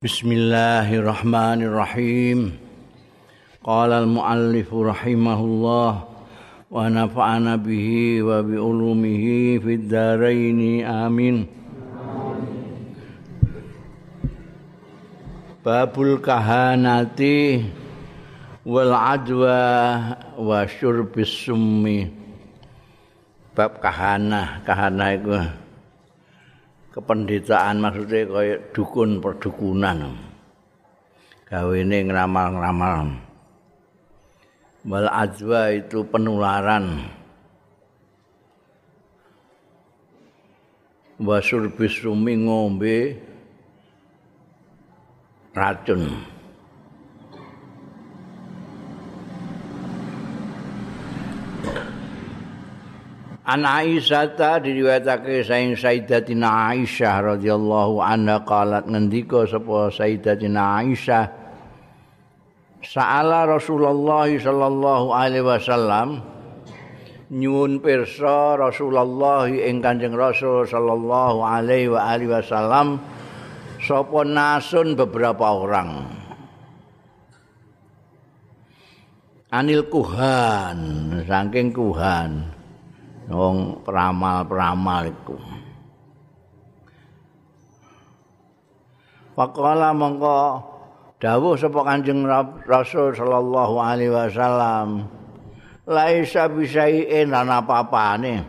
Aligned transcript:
Bismillahirrahmanirrahim. 0.00 2.56
Qala 3.60 4.00
al-muallif 4.00 4.72
rahimahullah 4.72 5.92
wa 6.72 6.88
nafa'ana 6.88 7.60
bihi 7.60 8.24
wa 8.24 8.40
bi 8.40 8.56
ulumihi 8.56 9.60
fid 9.60 9.92
dharain 9.92 10.88
amin. 10.88 11.44
Babul 15.60 16.16
kahanati 16.24 17.68
wal 18.64 18.96
adwa 18.96 20.16
wa 20.40 20.64
syurbis 20.64 21.28
summi. 21.28 22.08
Bab 23.52 23.84
kahana, 23.84 24.64
kahana 24.64 25.12
itu 25.12 25.59
kependetaan 26.90 27.78
maksudnya 27.78 28.26
kaya 28.26 28.56
dukun 28.74 29.22
perdukunan. 29.22 30.18
Gawene 31.50 32.06
ngeramal-ngeramal 32.06 32.98
wal 34.86 35.08
ajwa 35.10 35.74
itu 35.74 36.06
penularan. 36.06 37.10
Wasur 41.20 41.68
bisumi 41.76 42.32
ngombe 42.32 43.20
racun 45.52 46.24
An 53.50 53.66
Aisyah 53.66 54.38
ta 54.38 54.62
diriwayatake 54.62 55.42
saing 55.42 55.74
Sayyidatina 55.74 56.70
Aisyah 56.70 57.34
radhiyallahu 57.34 57.98
anha 57.98 58.46
qalat 58.46 58.86
ngendika 58.86 59.42
sapa 59.42 59.90
Sayyidatina 59.90 60.78
Aisyah 60.78 61.26
Sa'ala 62.78 63.50
Rasulullah 63.50 64.30
sallallahu 64.30 65.10
alaihi 65.10 65.42
wasallam 65.42 66.22
nyuwun 67.34 67.82
pirsa 67.82 68.54
Rasulullah 68.54 69.50
ing 69.50 69.82
Kanjeng 69.82 70.14
Rasul 70.14 70.70
sallallahu 70.70 71.42
alaihi 71.42 71.90
wa 71.90 72.06
alihi 72.06 72.30
wasallam 72.30 73.02
sapa 73.82 74.30
nasun 74.30 74.94
beberapa 74.94 75.58
orang. 75.58 76.06
Anil 79.50 79.90
kuhan 79.90 80.78
saking 81.26 81.74
kuhan 81.74 82.59
wong 83.30 83.86
peramal-peramal 83.86 85.06
iku. 85.06 85.38
Faqala 89.38 89.94
mongko 89.94 90.38
dawuh 91.22 91.54
sapa 91.54 91.80
Kanjeng 91.86 92.26
Rasul 92.66 93.14
sallallahu 93.14 93.78
alaihi 93.78 94.12
wasallam, 94.12 95.06
laisa 95.86 96.50
bisai'in 96.50 97.30
ana 97.30 97.62
apa-apane. 97.62 98.42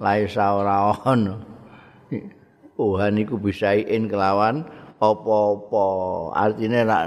Laisa 0.00 0.56
ora 0.56 0.96
ono. 1.04 1.36
Tuhan 2.76 3.20
iku 3.20 3.36
bisai'in 3.36 4.08
kelawan 4.08 4.64
apa-apa. 4.96 5.86
Artine 6.36 6.80
ra 6.88 7.04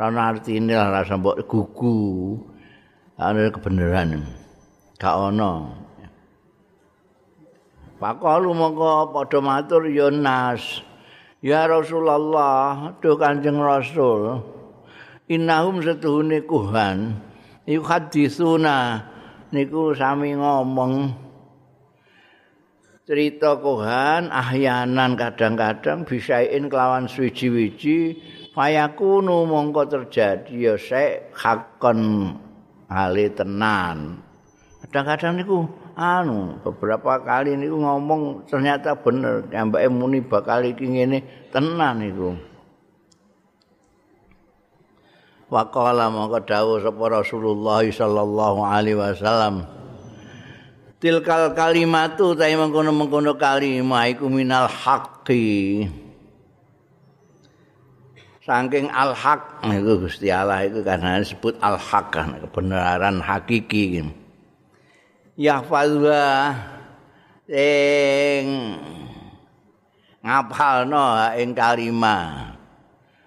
ana 0.00 0.20
artine 0.32 0.72
ora 0.72 1.04
sambok 1.04 1.44
gugu. 1.44 2.40
Ana 3.20 3.48
kebenaran. 3.52 4.24
Gak 4.96 5.16
ono. 5.16 5.84
Pakalu 7.96 8.52
mongko 8.52 9.16
padha 9.16 9.40
matur 9.40 9.88
ya 9.88 10.12
Nas. 10.12 10.84
Ya 11.40 11.64
Rasulullah, 11.64 12.96
duh 13.00 13.16
Kanjeng 13.16 13.56
Rasul. 13.56 14.40
Innahum 15.26 15.82
setuhune 15.82 16.44
kuhan 16.46 17.18
iku 17.66 17.82
hadisuna 17.82 19.02
niku 19.50 19.90
sami 19.90 20.38
ngomong 20.38 21.10
cerita 23.02 23.58
kuhan 23.58 24.30
ahyanan 24.30 25.18
kadang-kadang 25.18 26.06
bisain 26.06 26.70
kelawan 26.70 27.10
suwi-wiji 27.10 28.22
fayakunu 28.54 29.50
mongko 29.50 29.82
terjadi 29.90 30.54
ya 30.54 30.74
sek 30.78 31.34
hakon 31.34 32.30
hale 32.86 33.26
tenan 33.34 34.22
kadang-kadang 34.86 35.42
niku 35.42 35.66
anu 35.96 36.60
beberapa 36.60 37.24
kali 37.24 37.56
niku 37.56 37.80
ngomong 37.80 38.44
ternyata 38.44 38.92
bener 39.00 39.48
ambake 39.48 39.88
muni 39.88 40.20
bakal 40.20 40.60
iki 40.60 40.84
ngene 40.84 41.24
tenan 41.48 42.04
niku 42.04 42.36
Waqala 45.46 46.10
maka 46.10 46.42
dawuh 46.42 46.82
sapa 46.82 47.04
Rasulullah 47.06 47.86
sallallahu 47.86 48.66
alaihi 48.66 48.98
wasallam 48.98 49.62
Tilkal 50.98 51.54
kalimatu 51.54 52.34
ta 52.34 52.50
mengkono-mengkono 52.50 53.38
kalimah 53.38 54.10
iku 54.10 54.26
minal 54.26 54.66
haqqi 54.66 55.86
Saking 58.42 58.90
al-haq 58.90 59.62
niku 59.66 60.06
Gusti 60.06 60.34
Allah 60.34 60.66
itu 60.66 60.82
karena 60.82 61.18
disebut 61.22 61.58
al-haq 61.62 62.14
kebenaran 62.14 63.18
hakiki 63.18 64.02
gitu. 64.02 64.25
Yahfazwa 65.36 66.56
sing 67.44 68.44
ngapalno 70.24 71.36
ing 71.36 71.52
kalimah 71.52 72.56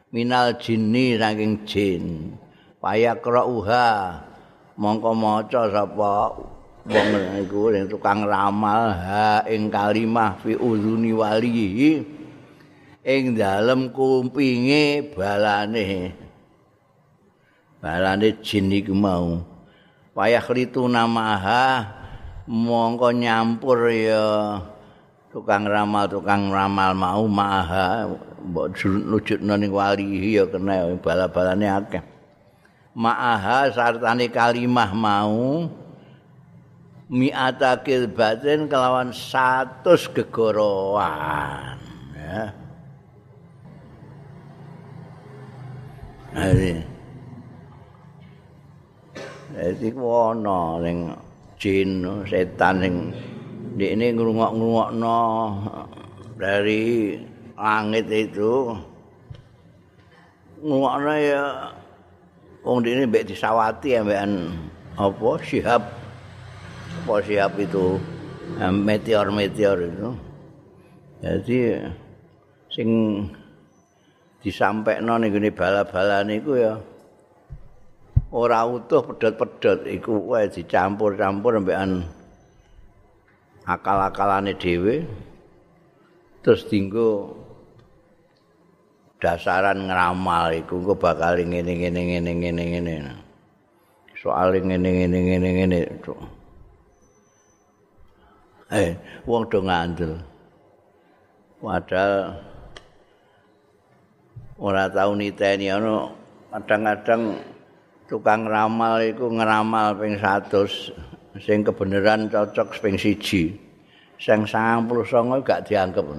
minal 0.09 0.57
jinni 0.57 1.15
saking 1.15 1.63
jin. 1.69 2.05
Payakrauha 2.79 4.23
mongko 4.79 5.11
maca 5.13 5.69
sapa 5.69 6.13
wong 6.89 7.09
iku 7.45 7.69
sing 7.75 7.85
tukang 7.85 8.25
ramal 8.25 8.89
ha 8.89 9.45
ing 9.45 9.69
kalimah 9.69 10.41
fi 10.41 10.57
uzuni 10.57 11.13
walihi. 11.13 12.17
Ing 13.05 13.37
dalem 13.37 13.93
kumpinge 13.93 15.13
balane. 15.13 16.11
Balane 17.79 18.29
jin 18.43 18.73
iku 18.73 18.91
mau. 18.97 19.39
Payakritu 20.11 20.83
namaha 20.89 21.98
mongko 22.49 23.13
nyampur 23.13 23.93
ya 23.93 24.57
tukang 25.29 25.69
ramal 25.69 26.09
tukang 26.09 26.49
ramal 26.49 26.97
mau 26.97 27.29
maha 27.29 28.09
mbok 28.41 28.73
nujudno 28.89 29.53
ning 29.53 29.69
wali 29.69 30.33
ya 30.33 30.49
kena 30.49 30.97
bala-balane 30.97 31.69
akeh. 31.69 32.01
Maaha 32.97 33.69
sartane 33.69 34.33
kalimah 34.33 34.91
mau 34.97 35.69
mi'ata 37.05 37.85
kilbatin 37.85 38.65
kelawan 38.65 39.13
satus 39.13 40.09
gegorowan 40.09 41.77
ya. 42.17 42.43
Jadi, 46.29 46.73
jadi 49.53 49.87
wono 49.93 50.81
ning 50.81 51.28
jin 51.59 52.07
setan 52.23 52.79
sing 52.79 52.95
ini 53.75 54.15
ngrungok-ngrungokno 54.15 55.19
dari 56.39 57.19
langit 57.59 58.07
itu. 58.07 58.71
Ngrungokno 60.63 61.13
ya 61.19 61.43
wong 62.63 62.83
dene 62.83 63.03
mbek 63.07 63.27
disawati 63.27 63.99
ambekan 63.99 64.55
apa 64.95 65.29
sihab 65.43 65.83
apa 67.03 67.15
sihab 67.23 67.53
itu? 67.59 67.99
Meteor-meteor 68.59 69.77
itu. 69.83 70.09
Jadi 71.19 71.59
sing 72.71 72.89
disampaikan 74.39 75.19
ning 75.19 75.35
bala-bala 75.51 76.23
niku 76.23 76.55
ya 76.55 76.79
ora 78.29 78.61
utuh 78.65 79.01
pedhot-pedhot 79.01 79.89
iku 79.89 80.21
wae 80.29 80.45
dicampur-campur 80.45 81.57
ambekan 81.57 82.05
akal-akalane 83.65 84.53
dhewe. 84.57 85.05
Terus 86.45 86.65
dinggo 86.69 87.35
dasaran 89.19 89.89
ngramal 89.89 90.55
iku 90.55 90.79
engko 90.79 90.93
bakal 90.95 91.35
ngene 91.35 91.73
ngene 91.73 92.01
ngene 92.05 92.31
ngene 92.37 92.63
ngene. 92.69 92.93
Soal 94.15 94.55
ngene 94.55 94.87
ngene 94.87 95.17
ngene 95.25 95.49
ngene 95.57 95.79
eh 98.69 98.93
wong 99.25 99.49
do 99.49 99.59
ngandel. 99.65 100.21
Padahal 101.59 102.39
ora 104.61 104.87
tau 104.87 105.11
niteni 105.17 105.67
ana 105.67 106.13
kadang-kadang 106.55 107.35
tukang 108.09 108.49
ramal 108.49 108.97
iku 109.05 109.29
ngeramal 109.29 109.93
ping 110.01 110.17
100 110.17 111.45
sing 111.45 111.61
kebenaran 111.61 112.25
cocok 112.25 112.81
ping 112.81 112.97
1 112.97 113.21
sing 114.17 114.39
99 114.49 115.45
gak 115.45 115.69
dianggep. 115.69 116.05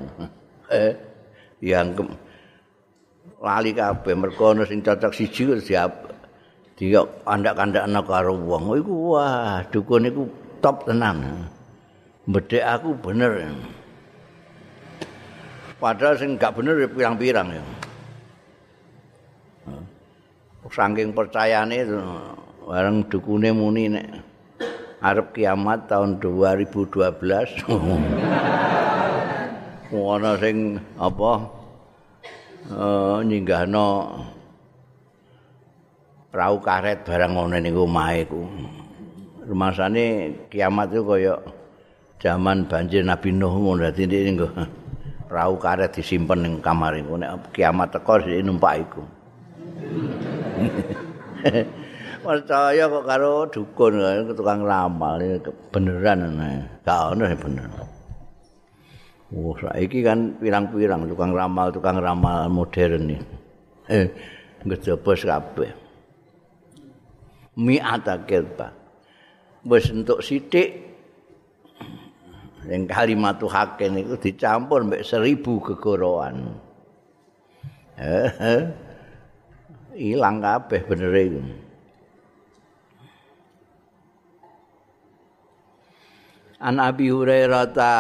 Eh 0.71 0.95
dianggep. 1.59 2.07
Lali 3.43 3.75
kabeh 3.75 4.15
mergo 4.15 4.55
ana 4.55 4.63
sing 4.63 4.87
cocok 4.87 5.11
siji 5.11 5.51
siap 5.59 6.15
dia 6.79 7.03
kandak-kandakna 7.27 8.01
karo 8.07 8.39
wong. 8.39 8.79
Iku 8.79 8.95
wah 9.19 9.67
dukun 9.67 10.07
iku 10.07 10.31
top 10.63 10.87
tenan. 10.87 11.51
Bedek 12.31 12.63
aku 12.63 12.95
bener. 12.95 13.51
Padahal 15.83 16.15
sing 16.15 16.39
gak 16.39 16.55
bener 16.55 16.87
pirang-pirang 16.87 17.51
ya 17.51 17.65
saking 20.71 21.11
percayane 21.11 21.83
bareng 22.63 23.03
dukune 23.11 23.51
muni 23.51 23.91
nek 23.91 24.07
arep 25.03 25.35
kiamat 25.35 25.91
tahun 25.91 26.23
2012 26.23 27.67
ana 29.91 30.33
sing 30.43 30.79
apa 30.95 31.33
nyinggahno 33.27 33.87
perahu 36.31 36.57
karet 36.63 37.03
barang 37.03 37.35
ngono 37.35 37.59
niku 37.59 37.91
omahe 37.91 38.23
ku. 38.31 38.47
Rumasane 39.51 40.31
kiamat 40.47 40.95
itu 40.95 41.03
kaya 41.03 41.35
zaman 42.23 42.71
banjir 42.71 43.03
Nabi 43.03 43.35
Nuh 43.35 43.51
ngono 43.51 43.83
dadi 43.91 44.07
niku 44.07 44.47
perahu 45.27 45.59
karet 45.59 45.91
disimpen 45.91 46.47
ning 46.47 46.55
kamar 46.63 46.95
iku 46.95 47.19
nek 47.19 47.51
kiamat 47.51 47.91
teko 47.91 48.23
numpak 48.47 48.87
iku. 48.87 49.03
Percaya 52.25 52.85
kok 52.85 53.05
karo 53.09 53.49
dukun 53.49 53.97
tukang 54.37 54.61
ramal 54.61 55.17
beneran 55.73 56.21
gak 56.85 57.17
ono 57.17 57.25
bener. 57.33 57.69
Oh, 59.31 59.55
saiki 59.55 60.03
kan 60.03 60.43
pirang-pirang 60.43 61.07
tukang 61.07 61.31
ramal, 61.31 61.71
tukang 61.71 62.03
ramal 62.03 62.51
modern 62.51 63.15
iki. 63.15 63.23
Eh, 63.87 64.07
ngejobos 64.67 65.23
kabeh. 65.23 65.71
Mi'ata 67.55 68.27
kirba. 68.27 68.75
Wis 69.63 69.95
entuk 69.95 70.19
sithik 70.25 70.91
yang 72.67 72.91
kalimat 72.91 73.39
hakin 73.39 74.03
itu 74.03 74.19
dicampur 74.19 74.83
mbek 74.83 75.07
seribu 75.07 75.63
kegoroan. 75.63 76.59
Eh, 78.03 78.31
hilang 80.01 80.41
kabeh 80.41 80.81
bener 80.89 81.13
itu. 81.13 81.41
An 86.61 86.77
Abi 86.77 87.09
Hurairah 87.09 87.73
ta 87.73 87.93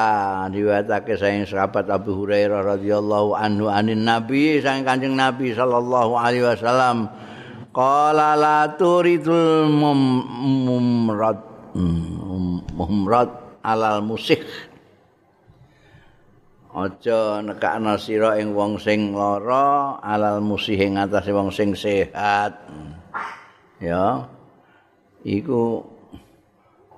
riwayatake 0.52 1.16
saking 1.16 1.48
sahabat 1.48 1.88
Abu 1.88 2.12
Hurairah 2.12 2.76
radhiyallahu 2.76 3.32
anhu 3.32 3.72
anin 3.72 4.04
Nabi 4.04 4.60
saking 4.60 4.84
Kanjeng 4.84 5.16
Nabi 5.16 5.56
sallallahu 5.56 6.12
alaihi 6.16 6.44
wasallam 6.44 7.08
qala 7.72 8.36
la 8.36 8.68
turidul 8.76 9.64
mumrad 9.64 11.40
mumrad 12.76 13.30
alal 13.64 14.04
musik 14.04 14.44
aja 16.70 17.42
nekakno 17.42 17.98
sira 17.98 18.38
ing 18.38 18.54
wong 18.54 18.78
sing 18.78 19.14
lara 19.14 19.98
alal 20.02 20.38
musih 20.38 20.78
ing 20.78 20.98
atase 20.98 21.34
wong 21.34 21.50
sing 21.50 21.74
sehat 21.74 22.54
ya 23.82 24.26
iku 25.26 25.82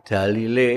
dalile 0.05 0.73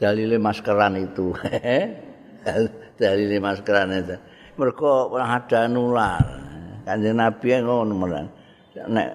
dalile 0.00 0.40
maskeran 0.40 0.96
itu. 0.96 1.36
dalile 3.00 3.36
maskeran 3.36 3.92
itu. 3.92 4.16
Mergo 4.56 5.12
ada 5.20 5.68
nular. 5.68 6.24
Kanjeng 6.88 7.20
Nabi 7.20 7.48
ngono 7.60 7.92
menan. 7.92 8.26
Nek 8.88 9.08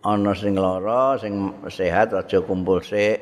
ana 0.00 0.32
sing 0.32 0.56
lara, 0.56 1.20
sing 1.20 1.52
sehat 1.68 2.16
aja 2.16 2.40
kumpul 2.40 2.80
sik. 2.80 3.20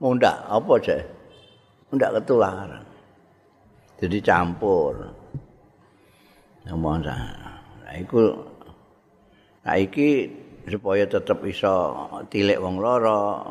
Mundak 0.00 0.46
apa 0.48 0.72
aja? 0.80 0.96
Mundak 1.90 2.22
ketularan. 2.22 2.86
Jadi 3.98 4.18
campur. 4.22 4.94
Ngomong 6.70 7.02
Nah, 7.02 7.98
iku 7.98 8.30
saiki 9.66 10.30
supaya 10.70 11.02
tetep 11.10 11.42
iso 11.42 12.06
tilik 12.30 12.62
wong 12.62 12.78
lara, 12.78 13.42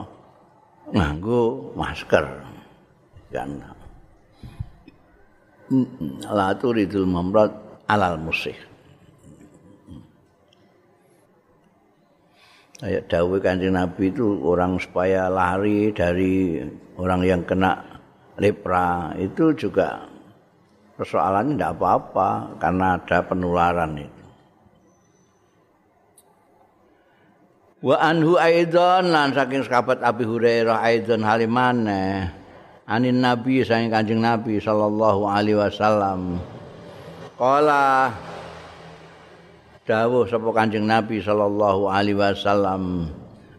nganggo 0.89 1.74
masker 1.77 2.25
kan 3.30 3.62
la 6.33 6.50
turidul 6.57 7.06
mamrad 7.06 7.53
alal 7.86 8.18
musih 8.18 8.57
Ayat 12.80 13.12
dawuh 13.12 13.44
kanjeng 13.44 13.75
Nabi 13.75 14.07
itu 14.07 14.39
orang 14.39 14.80
supaya 14.80 15.27
lari 15.27 15.91
dari 15.91 16.63
orang 16.95 17.27
yang 17.27 17.44
kena 17.44 17.99
lepra 18.39 19.13
itu 19.19 19.51
juga 19.53 20.07
persoalannya 21.00 21.56
tidak 21.56 21.74
apa-apa 21.80 22.30
karena 22.59 23.00
ada 23.00 23.18
penularan 23.24 23.94
itu. 24.00 24.24
Wa 27.80 27.95
anhu 28.03 28.36
aidon 28.36 29.07
lan 29.07 29.31
saking 29.31 29.63
sahabat 29.63 30.03
Abi 30.03 30.27
Hurairah 30.27 30.83
aidon 30.83 31.24
halimane 31.24 32.27
anin 32.83 33.24
Nabi 33.24 33.63
saking 33.63 33.88
Kanjeng 33.88 34.19
Nabi 34.19 34.59
sallallahu 34.59 35.24
alaihi 35.24 35.56
wasallam. 35.56 36.44
Qala 37.39 38.12
dawuh 39.88 40.27
sapa 40.27 40.50
Kanjeng 40.51 40.83
Nabi 40.83 41.24
sallallahu 41.24 41.88
alaihi 41.88 42.19
wasallam 42.19 43.07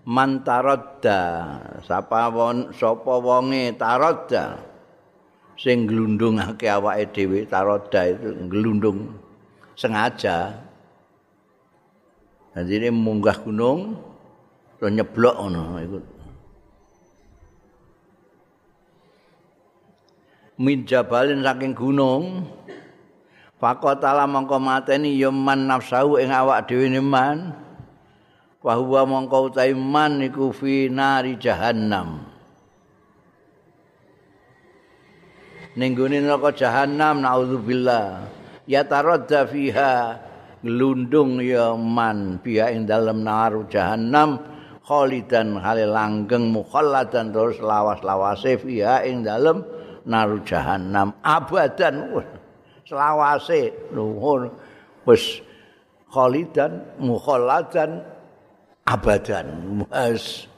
man 0.05 0.45
taradda 0.45 1.21
sapa 1.89 2.29
won 2.29 2.77
sapa 2.77 3.17
wonge 3.17 3.73
taradda 3.81 4.70
sing 5.61 5.85
glundungake 5.85 6.65
awake 6.73 7.13
dhewe 7.13 7.45
taradda 7.45 8.17
itu 8.17 8.33
glundung 8.49 9.13
sengaja. 9.77 10.57
Jadi 12.57 12.83
ini 12.83 12.89
munggah 12.89 13.37
gunung, 13.45 13.95
terus 14.81 14.91
nyeblok 14.97 15.37
ngono 15.37 15.65
iku. 15.85 15.99
Min 20.61 20.85
jabalin 20.85 21.45
saking 21.45 21.73
gunung 21.73 22.45
faqatala 23.61 24.29
mongko 24.29 24.61
mateni 24.61 25.17
ya 25.17 25.33
man 25.33 25.69
nafsu 25.69 26.17
ing 26.21 26.33
awak 26.33 26.73
dhewe 26.73 26.89
man. 27.05 27.53
Wa 28.61 28.77
huwa 28.77 29.09
mongko 29.09 29.53
utahe 29.53 29.73
man 29.73 30.21
iku 30.25 30.53
fi 30.53 30.89
nari 30.93 31.41
jahannam 31.41 32.30
ning 35.77 35.95
gone 35.95 36.19
neraka 36.19 36.51
jahannam 36.55 37.23
naudzubillah. 37.23 38.27
Ya 38.67 38.87
taradda 38.87 39.47
fiha 39.51 40.19
glundung 40.63 41.43
ya 41.43 41.75
man 41.75 42.39
biya 42.43 42.71
ing 42.75 42.87
dalem 42.87 43.27
naru 43.27 43.67
jahannam 43.67 44.39
khalidan 44.87 45.59
hale 45.59 45.87
langgeng 45.87 46.51
mukhalladan 46.51 47.31
terus 47.31 47.59
lawas-lawase 47.63 48.59
fiha 48.59 49.07
ing 49.07 49.23
dalem 49.23 49.63
naru 50.07 50.43
jahannam. 50.43 51.15
Abadan 51.23 52.15
selawase 52.91 53.71
nuhun 53.95 54.51
wis 55.07 55.39
khalidan 56.11 56.83
mukhalladan 56.99 58.03
abadan 58.83 59.47
wis 59.87 60.51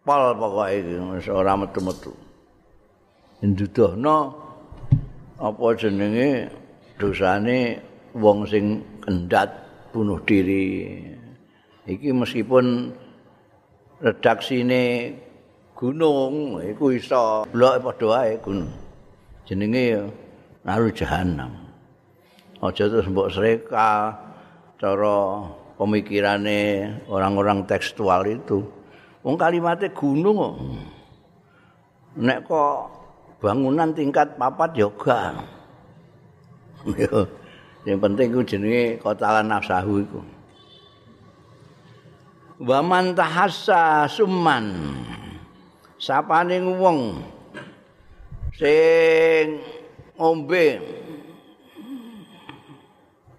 pol 0.00 0.32
pokoke 0.32 0.80
ora 1.28 1.52
metu-metu 1.60 2.12
nduduhno 3.44 4.18
apa 5.36 5.64
jenenge 5.76 6.48
dosane 6.96 7.76
wong 8.16 8.48
sing 8.48 8.80
kendat 9.04 9.52
bunuh 9.92 10.20
diri. 10.24 10.96
Iki 11.86 12.10
meskipun 12.16 12.90
redaksine 14.00 15.12
gunung 15.76 16.58
iku 16.64 16.96
iso. 16.96 17.44
Blok 17.52 17.84
padha 17.84 18.06
wae 18.08 18.34
gunung. 18.40 18.72
Jenenge 19.44 20.08
naru 20.64 20.88
jahanam. 20.90 21.52
Aja 22.64 22.88
terus 22.88 23.06
mbok 23.06 23.28
sreka 23.28 24.16
cara 24.80 25.16
pemikirane 25.76 26.88
orang-orang 27.12 27.68
tekstual 27.68 28.24
itu. 28.24 28.64
Wong 29.20 29.36
kalimatnya 29.36 29.92
gunung 29.92 30.36
kok. 30.40 30.56
Nek 32.16 32.48
kok 32.48 32.78
bangunan 33.42 33.92
tingkat 33.92 34.36
papat 34.40 34.70
yoga 34.76 35.44
yang 37.86 37.98
penting 38.02 38.34
ku 38.34 38.42
jenenge 38.42 38.98
kotalan 38.98 39.46
nafsahu 39.46 40.02
iku. 40.02 40.20
Wa 42.62 42.82
man 42.82 43.14
tahassa 43.14 44.10
summan. 44.10 44.94
Sapane 45.96 46.60
wong 46.60 47.24
sing 48.52 49.60
ngombe 50.16 50.80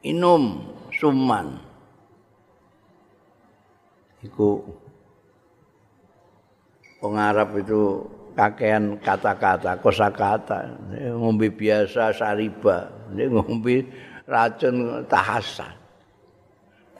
inum 0.01 0.61
suman 0.89 1.57
iku 4.25 4.61
wong 7.01 7.13
Arab 7.17 7.61
itu 7.61 8.09
kakean 8.37 9.01
kata-kata 9.01 9.81
kosakata. 9.81 10.69
Ngombe 11.17 11.49
biasa 11.49 12.13
sariba. 12.13 12.85
Ngombe 13.09 13.89
racun 14.29 15.01
tahasa. 15.09 15.73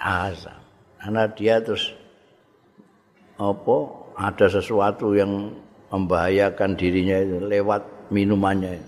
Tahasa. 0.02 0.54
Karena 0.98 1.30
dia 1.30 1.62
terus 1.62 1.94
apa 3.38 3.78
ada 4.18 4.50
sesuatu 4.50 5.14
yang 5.14 5.54
membahayakan 5.94 6.74
dirinya 6.74 7.22
lewat 7.46 8.10
minumannya. 8.10 8.82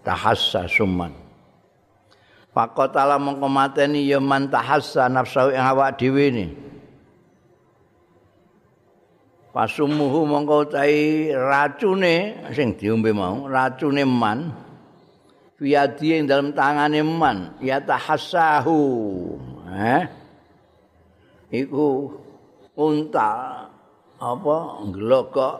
Tahassa 0.00 0.64
suman. 0.64 1.12
Pakotala 2.54 3.20
mongko 3.20 3.50
mateni 3.50 4.08
ya 4.08 4.22
man 4.22 4.46
tahassa 4.46 5.10
nafsu 5.10 5.52
yang 5.52 5.74
awak 5.74 5.98
dhewe 5.98 6.30
ni 6.30 6.46
Pasumuhu 9.54 10.26
mongko 10.26 10.66
tai 10.66 11.30
racune 11.30 12.42
sing 12.50 12.74
diombe 12.74 13.14
mau 13.14 13.46
racune 13.46 14.02
man. 14.02 14.50
Fiadi 15.54 16.18
ing 16.18 16.26
dalam 16.26 16.50
tangane 16.50 16.98
man 17.06 17.54
ya 17.62 17.78
tahassahu 17.78 18.82
eh? 19.70 20.02
Iku 21.54 22.10
unta 22.74 23.62
apa 24.18 24.56
glogok 24.90 25.56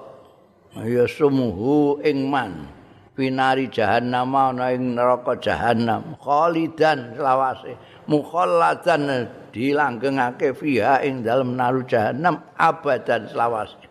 ya 0.82 1.06
sumuhu 1.06 2.02
ing 2.02 2.26
man 2.26 2.66
finari 3.14 3.70
jahannam 3.70 4.34
ana 4.34 4.74
ing 4.74 4.98
neraka 4.98 5.38
jahannam. 5.38 6.18
Khalidan 6.18 7.14
selawase. 7.14 7.78
Mukhalladan 8.10 9.30
dilanggengake 9.54 10.52
fiha 10.52 11.00
ing 11.06 11.24
dalem 11.24 11.56
naru 11.56 11.86
jahannam 11.86 12.42
abadan 12.58 13.30
selawase. 13.30 13.86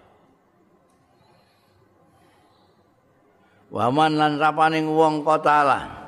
Waman 3.73 4.21
lan 4.21 4.37
rapaning 4.37 4.85
wong 4.85 5.25
kotala 5.25 6.03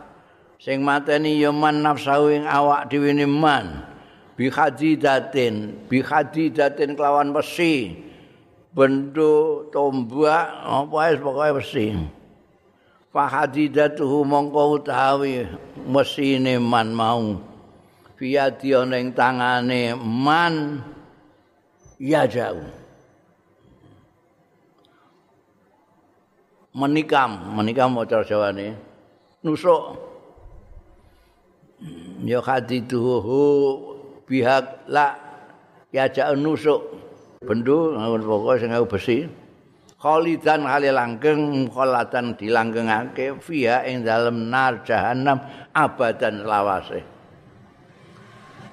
sing 0.62 0.86
mateni 0.86 1.41
ya 1.41 1.50
man 1.50 1.81
nafsu 1.81 2.29
ing 2.29 2.45
awak 2.45 2.93
dhewe 2.93 3.10
man 3.25 3.81
bi 4.38 4.53
hadidatin 4.53 5.86
bi 5.89 5.98
hadidatin 6.01 6.93
kelawan 6.93 7.34
besi 7.34 8.05
bendu 8.69 9.65
tombak 9.74 10.45
apa 10.62 10.93
wis 11.10 11.17
pokoke 11.17 11.50
besi 11.57 11.86
fahadidatuhu 13.15 14.27
mongko 14.27 14.75
utawi 14.75 15.48
mesine 15.88 16.60
man 16.60 16.91
mau. 16.91 17.39
Fiati 18.19 18.75
ana 18.75 19.00
ing 19.00 19.15
tangane 19.15 19.95
man 19.95 20.84
ya 21.95 22.27
jauh. 22.27 22.67
Menikam 26.75 27.55
menikam 27.55 27.95
maca 27.95 28.19
jawane. 28.27 28.75
Nusuk. 29.39 29.95
Ya 32.27 32.43
hadituhu 32.43 33.39
pihak 34.27 34.91
la 34.91 35.15
ya 35.95 36.12
jauh 36.12 36.36
nusuk. 36.36 36.84
Bendu 37.48 37.95
pokoknya 37.95 38.60
sing 38.60 38.72
besi 38.91 39.17
khalidan 40.00 40.68
hale 40.68 40.92
langgeng 40.92 41.72
kholatan 41.72 42.36
dilanggengake 42.36 43.40
fiha 43.40 43.88
ing 43.88 44.04
dalem 44.04 44.52
nar 44.52 44.84
jahanam 44.84 45.40
abadan 45.72 46.44
lawase. 46.44 47.02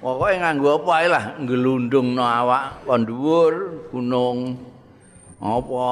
Pokoke 0.03 0.35
nganggo 0.35 0.83
apa 0.83 0.93
ae 0.99 1.07
lah 1.07 1.25
ngelundungno 1.39 2.27
awak 2.27 2.83
kon 2.83 3.07
dhuwur 3.07 3.55
gunung 3.95 4.59
apa 5.39 5.87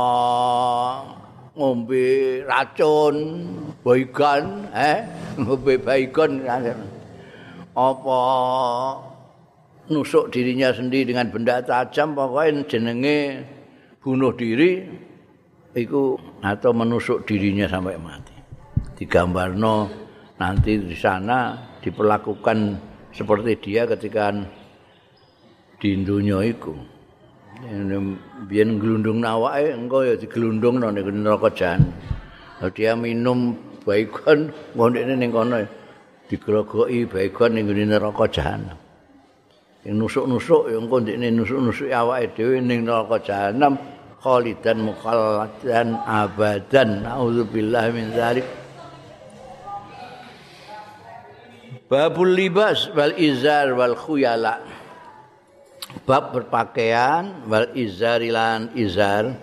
ngombe 1.55 2.43
racun 2.43 3.17
baikan 3.87 4.67
eh 4.75 5.07
ngombe 5.39 5.79
baikan 5.79 6.43
apa 7.71 8.19
nusuk 9.95 10.35
dirinya 10.35 10.75
sendiri 10.75 11.15
dengan 11.15 11.31
benda 11.31 11.63
tajam 11.63 12.11
pokoknya 12.19 12.67
jenenge 12.67 13.47
bunuh 14.03 14.35
diri 14.35 14.91
iku 15.75 16.19
atau 16.43 16.71
menusuk 16.75 17.27
dirinya 17.27 17.71
sampai 17.71 17.97
mati. 18.01 18.35
Digambarno 18.99 19.89
nanti 20.37 20.77
di 20.77 20.97
sana 20.97 21.57
diperlakukan 21.81 22.59
seperti 23.15 23.53
dia 23.61 23.87
ketika 23.87 24.35
di 25.81 25.91
dunia 26.03 26.43
iku. 26.45 26.75
Biyen 28.49 28.81
glundung 28.81 29.21
nawake 29.21 29.77
engko 29.77 29.99
ya 30.05 30.15
diglundungno 30.17 30.89
ning 30.93 31.05
neraka 31.05 31.49
jan. 31.53 31.81
Dia 32.73 32.97
minum 32.97 33.57
baikon 33.85 34.53
ngene 34.77 35.15
ning 35.17 35.33
kono 35.33 35.61
digrogoki 36.29 37.09
baikon 37.09 37.57
ning 37.57 37.69
neraka 37.69 38.25
jahanam. 38.29 38.79
Yang 39.81 39.97
nusuk-nusuk 39.97 40.63
ya 40.69 40.77
engko 40.77 40.97
ndekne 41.01 41.27
nusuk-nusuk 41.33 41.89
awake 41.89 42.37
dhewe 42.37 42.61
ning 42.61 42.85
neraka 42.85 43.17
jahanam. 43.25 44.00
Khalidan 44.21 44.85
mukhalladan 44.85 45.97
abadan. 46.05 47.05
Naudzubillah 47.05 47.85
min 47.93 48.13
dzalik 48.13 48.47
babul 51.91 52.31
libas 52.31 52.87
wal 52.95 53.17
izar 53.19 53.75
wal 53.75 53.97
khuyala. 53.99 54.63
Bab 56.07 56.31
berpakaian 56.31 57.51
wal 57.51 57.75
izar 57.75 58.23
lan 58.23 58.71
izar. 58.79 59.35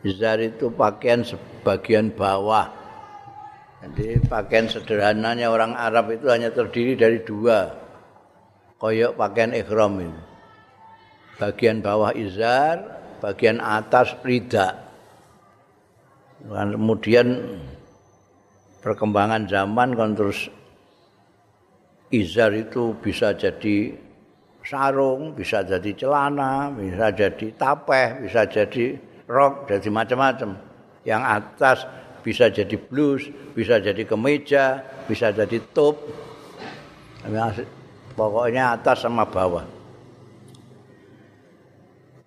Izar 0.00 0.40
itu 0.40 0.72
pakaian 0.72 1.20
sebagian 1.26 2.14
bawah. 2.14 2.72
Jadi 3.84 4.24
pakaian 4.24 4.66
sederhananya 4.70 5.52
orang 5.52 5.76
Arab 5.76 6.14
itu 6.16 6.26
hanya 6.32 6.48
terdiri 6.48 6.96
dari 6.96 7.20
dua. 7.22 7.76
Koyok 8.78 9.18
pakaian 9.18 9.52
ikhram 9.52 10.00
ini 10.00 10.28
bagian 11.38 11.78
bawah 11.78 12.10
izar 12.12 12.97
bagian 13.18 13.58
atas 13.62 14.14
rida. 14.22 14.74
Kemudian 16.42 17.58
perkembangan 18.78 19.50
zaman 19.50 19.98
kan 19.98 20.14
terus 20.14 20.46
izar 22.14 22.54
itu 22.54 22.94
bisa 23.02 23.34
jadi 23.34 23.92
sarung, 24.62 25.34
bisa 25.34 25.64
jadi 25.64 25.90
celana, 25.96 26.70
bisa 26.72 27.10
jadi 27.10 27.46
tapeh, 27.58 28.22
bisa 28.22 28.46
jadi 28.46 28.96
rok, 29.26 29.66
jadi 29.66 29.88
macam-macam. 29.90 30.50
Yang 31.02 31.22
atas 31.24 31.78
bisa 32.20 32.52
jadi 32.52 32.76
blus, 32.76 33.26
bisa 33.56 33.80
jadi 33.80 34.04
kemeja, 34.04 34.84
bisa 35.08 35.32
jadi 35.32 35.58
top. 35.72 35.96
Pokoknya 38.14 38.76
atas 38.76 39.06
sama 39.06 39.24
bawah. 39.24 39.77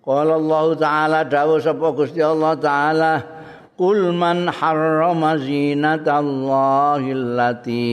Qala 0.02 0.34
Allah 0.34 0.66
Ta'ala 0.74 1.22
dawuh 1.22 1.62
sapa 1.62 1.94
Gusti 1.94 2.18
Allah 2.18 2.58
Ta'ala 2.58 3.22
Qul 3.78 4.10
man 4.10 4.50
harrama 4.50 5.38
zinatallahi 5.38 7.08
allati 7.14 7.86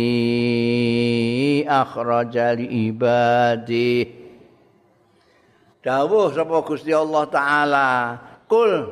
akhraja 1.70 2.58
li 2.58 2.90
ibadi. 2.90 4.10
Dawuh 5.86 6.34
sapa 6.34 6.66
Gusti 6.66 6.90
Allah 6.90 7.30
Ta'ala 7.30 7.88
Qul 8.50 8.90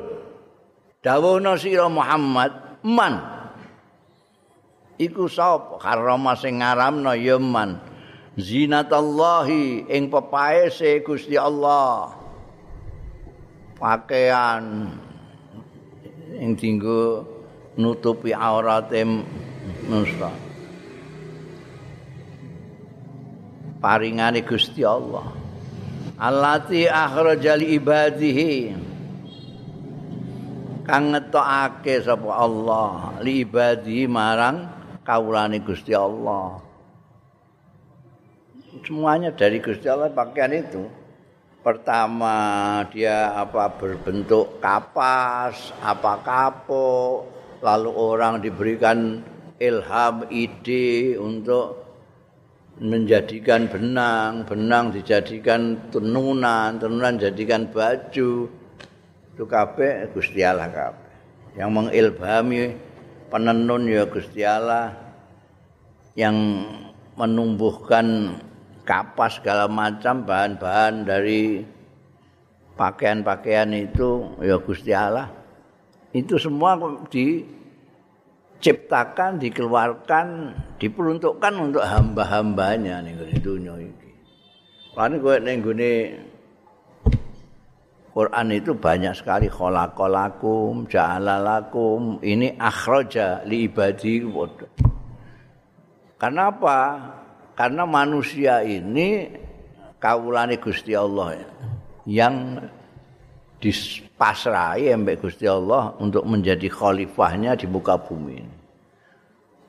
dawuhna 1.02 1.58
sira 1.58 1.90
Muhammad 1.90 2.54
man. 2.86 3.18
Iku 4.94 5.26
sapa? 5.26 5.82
Harrama 5.82 6.38
sing 6.38 6.62
ngaramna 6.62 7.18
ya 7.18 7.34
man. 7.42 7.82
Zinatallahi 8.38 9.90
ing 9.90 10.06
pepaese 10.06 11.02
Gusti 11.02 11.34
Allah 11.34 12.17
pakaian 13.78 14.90
yang 16.38 16.52
tinggu 16.58 17.22
nutupi 17.78 18.34
aurate 18.34 19.06
manusia. 19.86 20.30
Paringane 23.78 24.42
Gusti 24.42 24.82
Allah. 24.82 25.30
Allati 26.18 26.90
akhrajal 26.90 27.62
ibadihi. 27.62 28.74
Kang 30.82 31.14
ngetokake 31.14 32.02
sapa 32.02 32.30
Allah 32.32 33.14
li 33.22 33.46
ibadihi 33.46 34.10
marang 34.10 34.66
kawulane 35.06 35.62
Gusti 35.62 35.94
Allah. 35.94 36.58
Semuanya 38.82 39.30
dari 39.30 39.62
Gusti 39.62 39.86
Allah 39.86 40.10
pakaian 40.10 40.50
itu 40.58 40.97
pertama 41.62 42.36
dia 42.94 43.34
apa 43.34 43.68
berbentuk 43.74 44.62
kapas, 44.62 45.74
apa 45.82 46.22
kapuk, 46.22 47.28
lalu 47.60 47.90
orang 47.92 48.38
diberikan 48.38 49.22
ilham 49.58 50.26
ide 50.30 51.18
untuk 51.18 51.88
menjadikan 52.78 53.66
benang, 53.66 54.46
benang 54.46 54.94
dijadikan 54.94 55.90
tenunan, 55.90 56.78
tenunan 56.78 57.18
dijadikan 57.18 57.66
baju. 57.66 58.46
Itu 59.34 59.44
kabeh 59.46 60.14
Gusti 60.14 60.46
Allah 60.46 60.70
kabeh. 60.70 61.10
Yang 61.58 61.70
mengilhami 61.74 62.62
penenun 63.30 63.82
ya 63.90 64.06
Gusti 64.06 64.46
Allah. 64.46 64.94
Yang 66.14 66.38
menumbuhkan 67.18 68.38
kapas 68.88 69.36
segala 69.36 69.68
macam 69.68 70.24
bahan-bahan 70.24 71.04
dari 71.04 71.60
pakaian-pakaian 72.72 73.68
itu 73.76 74.32
ya 74.40 74.56
Gusti 74.56 74.96
Allah. 74.96 75.28
Itu 76.16 76.40
semua 76.40 76.72
di 77.12 77.44
diciptakan, 78.58 79.38
dikeluarkan, 79.38 80.26
diperuntukkan 80.82 81.52
untuk 81.62 81.84
hamba-hambanya 81.86 83.06
nih 83.06 83.14
di 83.30 83.38
dunia 83.38 83.78
ini. 83.78 84.10
Karena 84.98 85.14
gue 85.14 85.34
nenggune 85.38 85.92
Quran 88.10 88.50
itu 88.50 88.74
banyak 88.74 89.14
sekali 89.14 89.46
kholakolakum, 89.46 90.90
ja'alalakum, 90.90 92.18
ini 92.18 92.58
akhraja 92.58 93.46
li 93.46 93.70
ibadi. 93.70 94.26
Karena 96.18 96.50
apa? 96.50 96.78
Karena 97.58 97.82
manusia 97.82 98.62
ini 98.62 99.26
kaulane 99.98 100.62
Gusti 100.62 100.94
Allah 100.94 101.42
yang 102.06 102.54
dipasrai 103.58 104.94
mbek 104.94 105.26
Gusti 105.26 105.50
Allah 105.50 105.90
untuk 105.98 106.22
menjadi 106.22 106.70
khalifahnya 106.70 107.58
di 107.58 107.66
muka 107.66 107.98
bumi. 107.98 108.46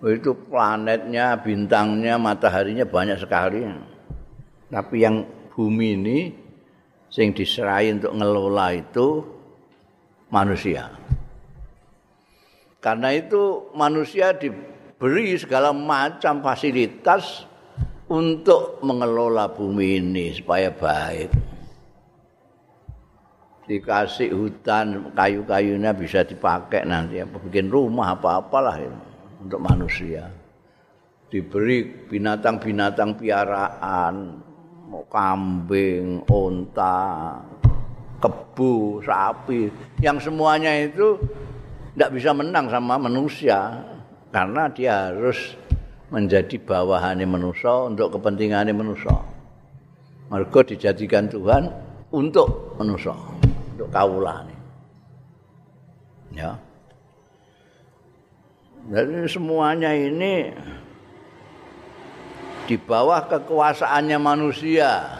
Itu 0.05 0.37
planetnya, 0.37 1.33
bintangnya, 1.41 2.21
mataharinya 2.21 2.85
banyak 2.85 3.17
sekali. 3.17 3.65
Tapi 4.69 4.95
yang 5.01 5.25
bumi 5.57 5.87
ini 5.97 6.19
sing 7.09 7.33
diserai 7.33 7.89
untuk 7.97 8.13
ngelola 8.13 8.69
itu 8.77 9.25
manusia. 10.29 10.93
Karena 12.77 13.17
itu 13.17 13.73
manusia 13.73 14.29
diberi 14.37 15.33
segala 15.41 15.73
macam 15.73 16.45
fasilitas 16.45 17.48
untuk 18.09 18.81
mengelola 18.81 19.53
bumi 19.53 20.01
ini 20.01 20.33
supaya 20.33 20.73
baik. 20.73 21.29
dikasih 23.69 24.33
hutan 24.33 25.13
kayu-kayunya 25.13 25.93
bisa 25.93 26.25
dipakai 26.25 26.89
nanti. 26.89 27.21
Bikin 27.21 27.69
rumah 27.69 28.17
apa-apalah 28.17 28.81
itu 28.81 28.97
untuk 29.45 29.61
manusia. 29.61 30.25
Diberi 31.29 31.85
binatang-binatang 32.09 33.13
piaraan 33.13 34.41
mau 34.89 35.05
kambing, 35.05 36.25
onta, 36.25 37.37
kebu, 38.17 39.05
sapi. 39.05 39.69
Yang 40.01 40.33
semuanya 40.33 40.73
itu 40.73 41.21
tidak 41.93 42.17
bisa 42.17 42.33
menang 42.33 42.73
sama 42.73 42.97
manusia 42.97 43.85
karena 44.33 44.65
dia 44.73 45.13
harus 45.13 45.53
menjadi 46.09 46.57
bawahan 46.57 47.21
manusia 47.25 47.85
untuk 47.85 48.17
kepentingan 48.17 48.73
manusia 48.73 49.13
mereka 50.29 50.61
dijadikan 50.61 51.25
Tuhan 51.25 51.73
untuk 52.13 52.77
manusia 52.77 53.17
untuk 53.73 53.89
kaulah 53.89 54.45
Ya. 56.29 56.53
Jadi 58.93 59.25
semuanya 59.25 59.89
ini 59.97 60.53
di 62.69 62.77
bawah 62.77 63.25
kekuasaannya 63.25 64.17
manusia. 64.21 65.17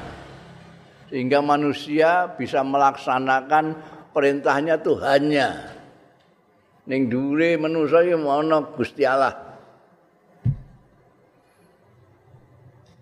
Sehingga 1.09 1.41
manusia 1.41 2.29
bisa 2.37 2.61
melaksanakan 2.61 3.73
perintahnya 4.13 4.77
Tuhannya. 4.77 5.49
Ning 6.85 7.09
dure 7.09 7.57
manusia 7.57 8.05
ya 8.05 8.21
ana 8.21 8.61
Gusti 8.77 9.01
Allah. 9.01 9.48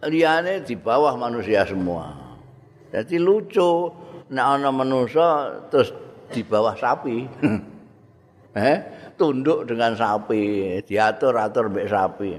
Liane 0.05 0.61
di 0.61 0.77
bawah 0.77 1.17
manusia 1.17 1.65
semua. 1.65 2.13
Jadi 2.93 3.17
lucu 3.17 3.89
nek 4.29 4.45
ana 4.45 4.69
manusa 4.69 5.57
terus 5.73 5.89
di 6.29 6.45
bawah 6.45 6.77
sapi. 6.77 7.25
eh, 8.61 8.77
tunduk 9.17 9.65
dengan 9.65 9.97
sapi, 9.97 10.77
diatur-atur 10.85 11.73
mbek 11.73 11.89
sapi. 11.89 12.31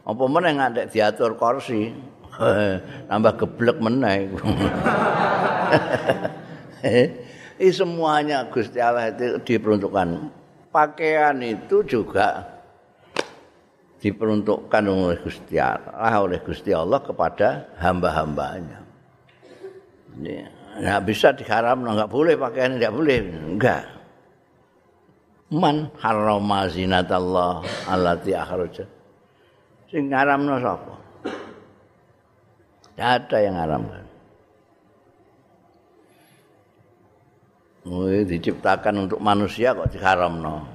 Apa 0.00 0.24
meneh 0.24 0.56
ngantek 0.56 0.88
diatur 0.88 1.36
kursi, 1.36 1.92
nambah 3.12 3.36
geblek 3.36 3.76
meneh. 3.76 4.32
Ini 7.60 7.68
semuanya 7.76 8.48
Gusti 8.48 8.80
Allah 8.80 9.12
itu 9.12 9.36
diperuntukkan. 9.44 10.32
Pakaian 10.72 11.36
itu 11.44 11.84
juga 11.84 12.59
diperuntukkan 14.00 14.82
oleh 14.88 15.20
Gusti 15.20 15.60
Allah, 15.60 16.16
oleh 16.16 16.40
Gusti 16.40 16.72
Allah 16.72 16.98
kepada 17.04 17.68
hamba-hambanya. 17.76 18.80
Nggak 20.80 21.00
bisa 21.04 21.36
diharam 21.36 21.84
nggak 21.84 22.08
boleh 22.10 22.34
pakaian 22.40 22.80
tidak 22.80 22.96
boleh. 22.96 23.18
Enggak 23.20 23.84
man 25.50 25.90
harama 25.98 26.70
zinatallah 26.70 27.66
allati 27.90 28.32
akhraja. 28.32 28.86
Sing 29.90 30.06
ngaramno 30.06 30.54
sapa? 30.62 30.94
Ada 33.00 33.38
yang 33.40 33.56
haramkan 33.56 34.04
Oh, 37.88 38.06
diciptakan 38.06 39.08
untuk 39.08 39.18
manusia 39.24 39.72
kok 39.72 39.88
diharamno. 39.88 40.68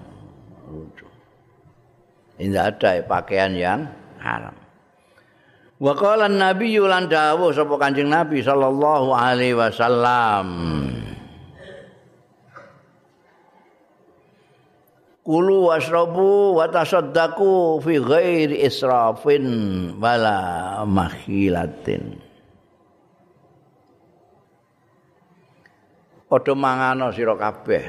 Ini 2.35 2.57
ada 2.59 2.99
pakaian 3.07 3.55
yang 3.55 3.87
haram. 4.19 4.55
Wa 5.75 5.91
qala 5.95 6.31
an-nabi 6.31 6.75
lan 6.79 7.11
dawuh 7.11 7.51
sapa 7.51 7.75
Kanjeng 7.79 8.07
Nabi 8.07 8.39
sallallahu 8.43 9.11
alaihi 9.11 9.55
wasallam. 9.55 10.47
Kulu 15.25 15.73
wasrabu 15.73 16.53
wa 16.53 16.69
tasaddaqu 16.69 17.81
fi 17.81 17.93
ghairi 17.97 18.61
israfin 18.61 19.45
wala 19.97 20.85
makhilatin. 20.85 22.21
Padha 26.29 26.53
mangano 26.53 27.09
sira 27.09 27.33
kabeh. 27.33 27.83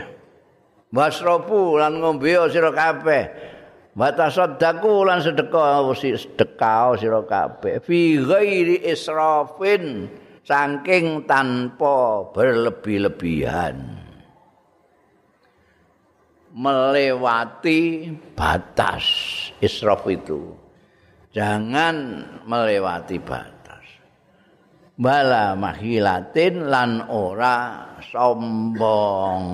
Wasrabu 0.95 1.77
lan 1.77 2.01
ngombe 2.01 2.31
sira 2.49 2.73
kabeh. 2.73 3.56
Wa 3.97 4.13
tasaddaqu 4.13 5.09
lan 5.09 5.25
sedekah 5.25 5.81
sedekah 5.97 7.01
sira 7.01 7.25
kabeh. 7.25 7.81
Fi 7.81 8.21
ghairi 8.21 8.85
israfin 8.85 10.13
saking 10.45 11.25
tanpa 11.25 12.29
berlebih-lebihan. 12.31 14.05
Melewati 16.57 18.09
batas 18.33 19.05
israf 19.61 20.09
itu. 20.09 20.57
Jangan 21.37 22.25
melewati 22.49 23.21
batas. 23.21 23.85
Bala 24.97 25.53
mahilatin 25.53 26.73
lan 26.73 27.13
ora 27.13 27.85
sombong 28.01 29.45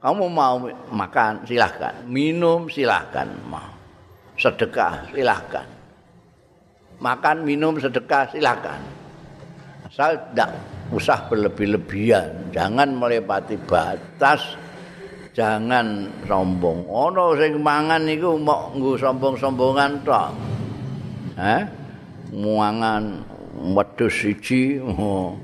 Kamu 0.00 0.32
mau 0.32 0.56
makan 0.96 1.44
silahkan, 1.44 1.92
minum 2.08 2.72
silahkan, 2.72 3.28
mau 3.44 3.68
sedekah 4.32 5.12
silahkan, 5.12 5.68
makan 7.04 7.44
minum 7.44 7.76
sedekah 7.76 8.24
silahkan. 8.32 8.80
Asal 9.84 10.16
tidak 10.32 10.56
usah 10.88 11.28
berlebih-lebihan, 11.28 12.48
jangan 12.48 12.96
melewati 12.96 13.60
batas, 13.60 14.56
jangan 15.36 16.08
sombong. 16.24 16.88
Ono 16.88 17.36
sing 17.36 17.60
mangan 17.60 18.00
niku 18.00 18.40
mau 18.40 18.72
nggo 18.72 18.96
sombong-sombongan 18.96 20.00
tok. 20.00 20.32
Hah? 21.36 21.62
Muangan 22.32 23.20
wedhus 23.76 24.16
siji, 24.16 24.80
oh. 24.80 25.36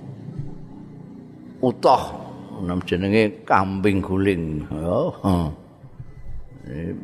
utuh 1.60 2.25
nam 2.64 2.80
jenenge 2.84 3.44
kambing 3.44 4.00
guling. 4.00 4.64
Oh 4.72 5.12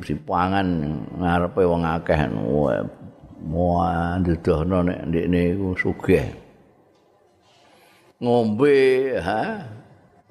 si 0.02 0.14
pangan 0.18 0.68
ngarepe 1.18 1.62
wong 1.62 1.86
akeh. 1.86 2.18
Mua 3.42 4.22
dudono 4.22 4.86
nek 4.86 5.02
ndekne 5.10 5.40
iku 5.54 5.74
sugih. 5.74 6.30
Ngombe 8.22 8.78
ha? 9.18 9.66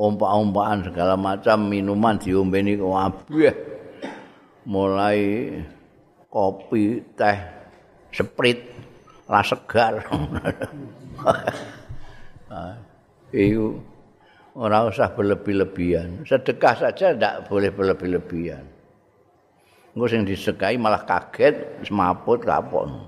Ompak-ompakan 0.01 0.89
segala 0.89 1.13
macam 1.13 1.69
minuman 1.69 2.17
diombeni 2.17 2.73
kabeh 2.79 3.53
mulai 4.65 5.51
kopi, 6.31 7.05
teh, 7.13 7.37
sprit, 8.09 8.65
lah 9.29 9.45
segar. 9.45 10.01
Iku 13.35 13.77
ora 14.55 14.87
usah 14.87 15.11
berlebih-lebihan. 15.15 16.27
Sedekah 16.27 16.75
saja 16.75 17.15
tidak 17.15 17.47
boleh 17.47 17.71
berlebih-lebihan. 17.71 18.63
Engko 19.91 20.07
sing 20.07 20.23
disekai 20.23 20.79
malah 20.79 21.03
kaget, 21.03 21.83
semaput 21.83 22.39
kapon. 22.43 23.07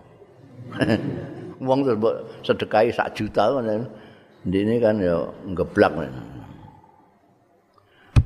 Wong 1.63 1.79
terus 1.88 2.27
sedekahi 2.43 2.91
sak 2.91 3.15
juta. 3.15 3.56
Ini 4.43 4.75
kan 4.84 4.99
ya 4.99 5.23
ngeblak. 5.47 5.93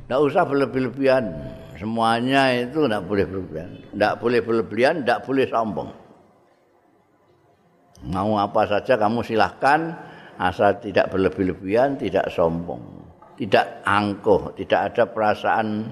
Tidak 0.08 0.20
usah 0.24 0.42
berlebih-lebihan. 0.50 1.26
Semuanya 1.78 2.50
itu 2.58 2.90
tidak 2.90 3.06
boleh 3.06 3.26
berlebihan. 3.30 3.70
Tidak 3.94 4.14
boleh 4.18 4.40
berlebihan, 4.42 4.96
tidak 5.06 5.20
boleh 5.30 5.46
sombong. 5.46 5.90
Mau 8.10 8.42
apa 8.42 8.66
saja 8.66 8.98
kamu 8.98 9.22
silahkan. 9.22 9.94
Asal 10.38 10.82
tidak 10.82 11.14
berlebih-lebihan, 11.14 11.98
tidak 11.98 12.30
sombong. 12.34 12.97
Tidak 13.38 13.86
angkuh, 13.86 14.58
tidak 14.58 14.80
ada 14.94 15.04
perasaan 15.06 15.86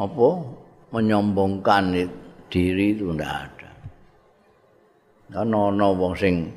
apa 0.00 0.28
menyombongkan 0.96 1.92
diri 2.48 2.96
itu 2.96 3.12
tidak 3.12 3.32
ada. 3.46 3.70
Kan 5.30 5.52
ono 5.52 5.88
wong 5.94 6.14
sing 6.16 6.48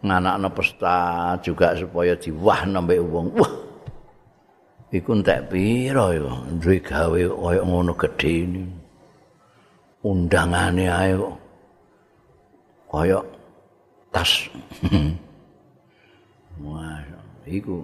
nganakno 0.00 0.48
pesta 0.54 1.34
juga 1.42 1.74
supaya 1.74 2.14
diwah 2.14 2.60
nambe 2.70 2.96
wong. 3.02 3.34
Wah. 3.34 3.52
Iku 4.94 5.10
entek 5.10 5.50
pira 5.50 6.14
ya 6.14 6.30
duwe 6.54 6.78
gawe 6.78 7.18
kaya 7.18 7.60
ngono 7.66 7.92
gedhe 7.98 8.46
ini. 8.46 8.62
Undangane 10.06 10.86
ae 10.86 11.12
kok 11.18 11.36
kaya 12.94 13.18
tas. 14.14 14.46
Wah, 16.62 17.02
iku. 17.50 17.82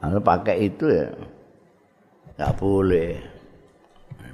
Kalau 0.00 0.20
pakai 0.24 0.72
itu 0.72 0.88
ya 0.88 1.12
enggak 2.36 2.56
boleh. 2.56 3.20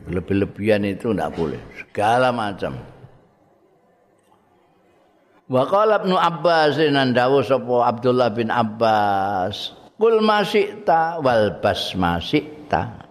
Lebih-lebihan 0.07 0.87
itu 0.87 1.11
enggak 1.11 1.35
boleh. 1.35 1.59
Segala 1.75 2.31
macam. 2.31 2.79
Wa 5.47 5.63
qala 5.67 6.03
Ibnu 6.03 6.15
Abbas 6.15 6.79
nan 6.91 7.15
dawuh 7.15 7.43
sapa 7.43 7.87
Abdullah 7.87 8.31
bin 8.35 8.51
Abbas, 8.51 9.75
"Kul 9.99 10.23
masyita 10.23 11.23
wal 11.23 11.59
bas 11.63 11.95
masyita." 11.95 13.07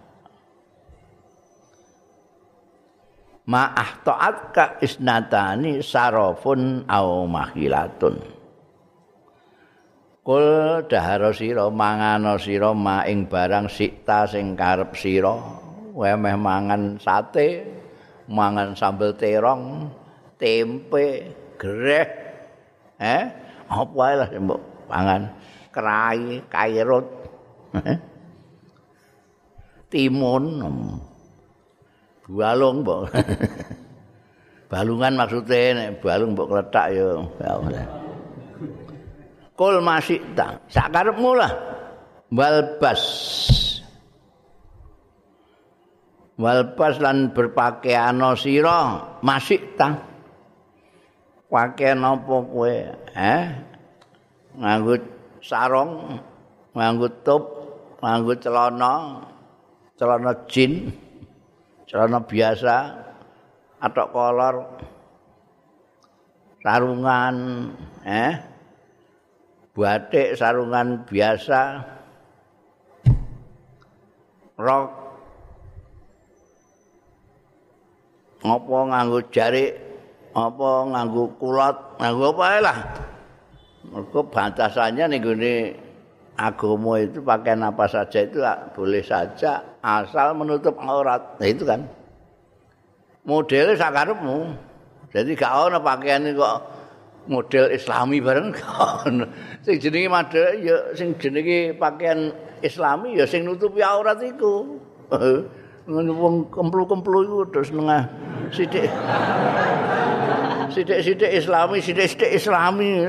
Ma 3.46 3.72
ahtaat 3.72 4.36
ka 4.52 4.64
isnatani 4.82 5.80
sarafun 5.80 6.84
au 6.90 7.24
mahilatun. 7.30 8.35
Kul 10.26 10.82
dahara 10.90 11.30
sira 11.30 11.70
mangano 11.70 12.34
sira 12.34 12.74
ma 12.74 13.06
ing 13.06 13.30
barang 13.30 13.70
sikta 13.70 14.26
sing 14.26 14.58
karep 14.58 14.90
sira, 14.98 15.38
wemeh 15.94 16.34
mangan 16.34 16.98
sate, 16.98 17.62
mangan 18.26 18.74
sambel 18.74 19.14
terong, 19.14 19.86
tempe, 20.34 21.30
greh, 21.54 22.10
Eh? 22.98 23.22
Apa 23.70 23.92
wae 23.94 24.14
lah 24.18 24.28
mbok 24.34 24.60
pangan 24.90 25.30
kerai, 25.70 26.42
kairut. 26.50 27.06
Timun. 29.92 30.44
Balung 32.26 32.82
mbok. 32.82 33.14
Balungan 34.74 35.14
maksudnya 35.14 35.94
balung 36.02 36.34
mbok 36.34 36.50
kletak 36.50 36.86
ya. 36.90 37.14
Kul 39.56 39.80
masih 39.80 40.20
ta. 40.36 40.60
Sakarepmu 40.68 41.32
lah. 41.32 41.52
Walbas. 42.28 43.02
Walbas 46.36 47.00
lan 47.00 47.32
berpakaian 47.32 48.20
sira 48.36 49.00
masih 49.24 49.60
ta. 49.80 50.16
pakaian 51.46 52.02
apa 52.02 52.36
kowe 52.42 52.74
eh 53.14 53.44
nganggo 54.58 54.94
sarung 55.38 56.18
nganggo 56.74 57.06
top 57.22 57.42
nganggo 58.02 58.34
celana 58.42 59.22
celana 59.94 60.32
jin 60.50 60.90
celana 61.86 62.18
biasa 62.18 62.76
atau 63.78 64.06
kolor 64.10 64.56
sarungan 66.66 67.34
eh 68.02 68.34
batik 69.76 70.40
sarungan 70.40 71.04
biasa 71.04 71.84
rok 74.56 74.88
ngopo 78.40 78.76
nganggo 78.88 79.20
jarik 79.28 79.76
apa 80.36 80.68
nganggo 80.92 81.32
kulot, 81.40 81.76
nganggo 81.96 82.36
apa 82.36 82.46
lah. 82.60 82.78
Mergo 83.88 84.20
batasannya 84.28 85.08
ning 85.08 85.22
agama 86.36 87.00
itu 87.00 87.24
pakaian 87.24 87.64
apa 87.64 87.88
saja 87.88 88.20
itu 88.20 88.44
boleh 88.76 89.00
saja 89.00 89.64
asal 89.80 90.36
menutup 90.36 90.76
aurat. 90.76 91.40
Nah 91.40 91.48
itu 91.48 91.64
kan. 91.64 91.80
Modelnya 93.24 93.74
sakarepmu. 93.74 94.52
Jadi 95.10 95.32
gak 95.32 95.72
ono 95.72 95.80
pakaian 95.80 96.28
kok 96.36 96.75
model 97.26 97.70
islami 97.74 98.22
bareng 98.22 98.54
gak 98.54 99.06
ono. 99.10 99.26
Sing 99.62 99.78
jenenge 99.82 100.08
model 100.10 100.46
ya 100.62 100.76
sing 100.94 101.14
jenenge 101.18 101.74
pakaian 101.76 102.30
islami 102.62 103.18
ya 103.18 103.26
sing 103.26 103.46
nutupi 103.46 103.82
aurat 103.82 104.18
iku. 104.22 104.80
Wong 105.86 106.50
kemplu-kemplu 106.50 107.18
iku 107.30 107.38
terus 107.54 107.70
nengah 107.70 108.10
sithik. 108.50 108.90
Sithik-sithik 110.66 111.30
islami, 111.30 111.78
sithik-sithik 111.78 112.36
islami. 112.36 113.06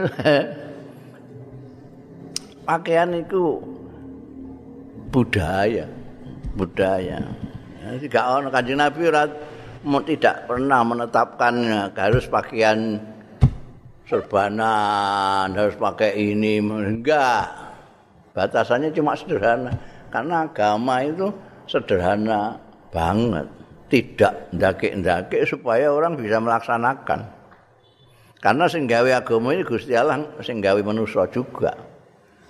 Pakaian 2.64 3.18
itu 3.18 3.60
budaya, 5.10 5.90
budaya. 6.54 7.18
Jadi 7.82 8.06
gak 8.14 8.26
ono 8.30 8.54
Kanjeng 8.54 8.78
Nabi 8.78 9.02
ora 9.10 9.26
tidak 10.06 10.36
pernah 10.46 10.86
menetapkan 10.86 11.56
harus 11.98 12.30
pakaian 12.30 13.00
serbanan, 14.08 15.52
harus 15.52 15.76
pakai 15.76 16.16
ini, 16.16 16.64
enggak. 16.64 17.52
Batasannya 18.32 18.96
cuma 18.96 19.14
sederhana. 19.14 19.76
Karena 20.08 20.48
agama 20.48 21.04
itu 21.04 21.28
sederhana 21.68 22.56
banget. 22.90 23.46
Tidak 23.88 24.56
ndakik-ndakik 24.56 25.48
supaya 25.48 25.92
orang 25.92 26.20
bisa 26.20 26.40
melaksanakan. 26.40 27.24
Karena 28.38 28.66
sing 28.70 28.86
gawe 28.86 29.24
agama 29.24 29.56
ini 29.56 29.64
Gusti 29.64 29.96
Allah 29.96 30.24
sing 30.44 30.60
gawe 30.60 30.80
manusia 30.84 31.28
juga. 31.32 31.74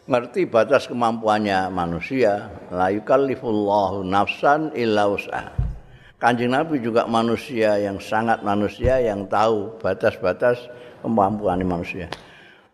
Ngerti 0.07 0.49
batas 0.49 0.87
kemampuannya 0.89 1.69
manusia. 1.71 2.51
La 2.73 2.89
yukallifullahu 2.91 4.03
nafsan 4.05 4.73
illa 4.75 5.07
usaha. 5.07 5.51
Kanjeng 6.17 6.49
Nabi 6.49 6.81
juga 6.81 7.05
manusia 7.05 7.77
yang 7.77 8.01
sangat 8.01 8.41
manusia 8.41 8.97
yang 8.97 9.29
tahu 9.29 9.77
batas-batas 9.77 10.65
kemampuan 11.07 11.63
manusia. 11.63 12.11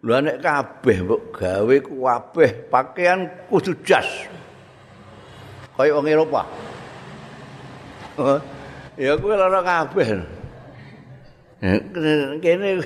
Lu 0.04 0.20
nek 0.20 0.44
kabeh 0.44 1.00
mbok 1.00 1.32
gawe 1.32 1.76
kabeh 1.80 2.68
pakaian 2.68 3.24
kudu 3.48 3.72
jas. 3.88 4.28
Kayak 5.80 5.96
wong 5.96 6.12
Eropa. 6.12 6.44
ya 9.00 9.16
kuwi 9.16 9.40
lara 9.40 9.64
kabeh. 9.64 10.08
kene 12.44 12.84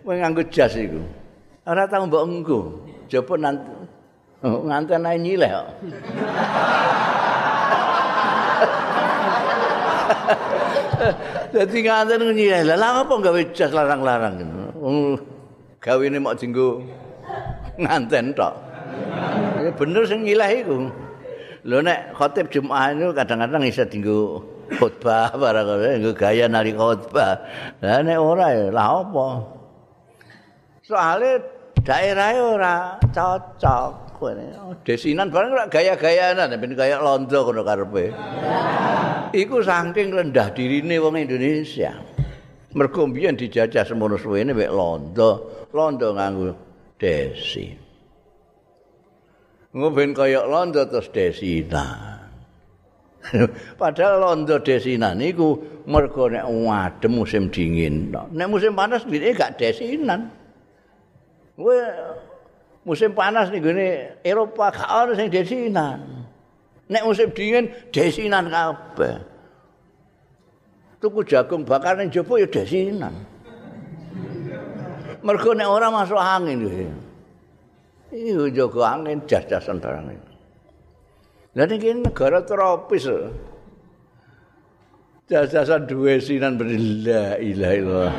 kowe 0.00 0.16
nganggo 0.16 0.48
jas 0.48 0.72
iku. 0.80 1.04
Ora 1.68 1.84
tau 1.84 2.08
mbok 2.08 2.24
engko. 2.24 2.88
Jaba 3.12 3.36
nanti 3.36 3.68
oh, 4.40 4.64
nganten 4.64 5.04
ae 5.04 5.20
nyileh 5.20 5.52
kok. 5.52 5.68
Dadi 11.52 11.78
nganten 11.84 12.32
nyileh. 12.32 12.64
Lah 12.64 13.04
apa 13.04 13.12
gawe 13.12 13.40
jas 13.52 13.76
larang-larang 13.76 14.40
ngono. 14.40 14.55
Oh, 14.86 15.18
gawene 15.82 16.22
mok 16.22 16.38
dinggo 16.38 16.78
nganten 17.74 18.30
tok. 18.38 18.54
Ya 19.58 19.74
bener 19.74 20.06
sing 20.06 20.22
nyileh 20.22 20.62
iku. 20.62 20.86
Lho 21.66 21.82
nek 21.82 22.14
khotib 22.14 22.46
Jumat 22.54 22.94
itu 22.94 23.10
kadang-kadang 23.10 23.66
bisa 23.66 23.82
dinggo 23.82 24.46
khutbah 24.78 25.34
barang 25.42 25.98
nggo 25.98 26.14
gaya 26.14 26.46
nari 26.46 26.70
khutbah. 26.70 27.34
Lah 27.82 27.98
nek 27.98 28.14
ora 28.14 28.46
ya 28.54 28.66
lah 28.70 29.02
apa? 29.02 29.26
Soale 30.86 31.42
daerah 31.82 32.30
ora 32.38 32.74
cocok. 33.10 34.06
kowe 34.16 34.32
desinan 34.80 35.28
barang 35.28 35.50
ora 35.52 35.64
gaya-gayanan 35.68 36.48
ben 36.56 36.72
kaya 36.72 36.96
londo 37.04 37.36
ngono 37.44 37.60
karepe 37.68 38.16
iku 39.36 39.60
saking 39.60 40.08
rendah 40.08 40.48
dirine 40.56 40.96
wong 40.96 41.20
Indonesia 41.20 41.92
mergo 42.76 43.08
mbiyen 43.08 43.40
dijajah 43.40 43.88
semono 43.88 44.20
suwene 44.20 44.52
mek 44.52 44.68
londo 44.68 45.30
londo 45.72 46.12
nganggo 46.12 46.52
desi 47.00 47.72
ngoben 49.72 50.12
kaya 50.12 50.44
londo 50.44 50.84
terus 50.84 51.08
desinan 51.08 52.16
Padahal 53.80 54.22
londo 54.22 54.62
desinan 54.62 55.18
niku 55.18 55.58
mergo 55.86 56.30
nek 56.30 56.46
wadem 56.46 57.10
musim 57.10 57.50
dingin. 57.50 58.14
Nek 58.14 58.46
musim 58.46 58.74
panas 58.74 59.02
dhewe 59.02 59.34
gak 59.34 59.58
desinan. 59.58 60.30
Kowe 61.58 61.76
musim 62.86 63.10
panas 63.16 63.50
ning 63.50 63.62
gone 63.62 64.20
Eropa 64.22 64.70
gak 64.70 64.90
ono 64.90 65.12
sing 65.18 65.28
desinan. 65.30 65.98
Nek 66.86 67.02
musim 67.02 67.34
dingin 67.34 67.70
desinan 67.90 68.46
kabeh. 68.46 69.35
Tuku 71.00 71.20
jagung 71.28 71.62
bakar 71.64 71.96
ning 72.00 72.08
jopo 72.10 72.40
ya 72.40 72.46
desinan. 72.48 73.12
Mergo 75.22 75.52
nek 75.52 75.68
ora 75.68 75.90
masuk 75.92 76.16
angin 76.16 76.64
iki. 76.64 76.86
Iki 78.16 78.56
jago 78.56 78.80
angin 78.80 79.20
jas-jasan 79.28 79.76
barang 79.82 80.08
iki. 80.14 80.32
Lah 81.56 81.66
niki 81.68 81.90
negara 82.00 82.40
tropis. 82.44 83.08
Jajasan 85.26 85.88
duwe 85.90 86.22
sinan 86.22 86.54
la 87.04 87.36
ilaha 87.42 87.74
illallah. 87.76 88.12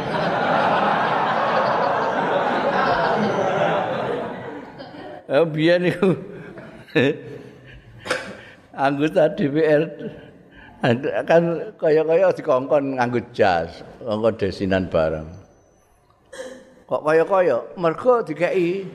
Eh 5.28 5.44
biyen 5.44 5.84
niku 5.84 6.16
anggota 8.86 9.28
DPR 9.36 9.84
kan 11.26 11.44
kaya-kaya 11.82 12.30
dikongkon 12.30 13.02
nganggo 13.02 13.22
jas, 13.34 13.82
nganggo 14.06 14.30
desinan 14.38 14.86
bareng. 14.86 15.26
Kok 16.86 17.02
kaya-kaya 17.02 17.58
mergo 17.76 18.22
dikai 18.22 18.86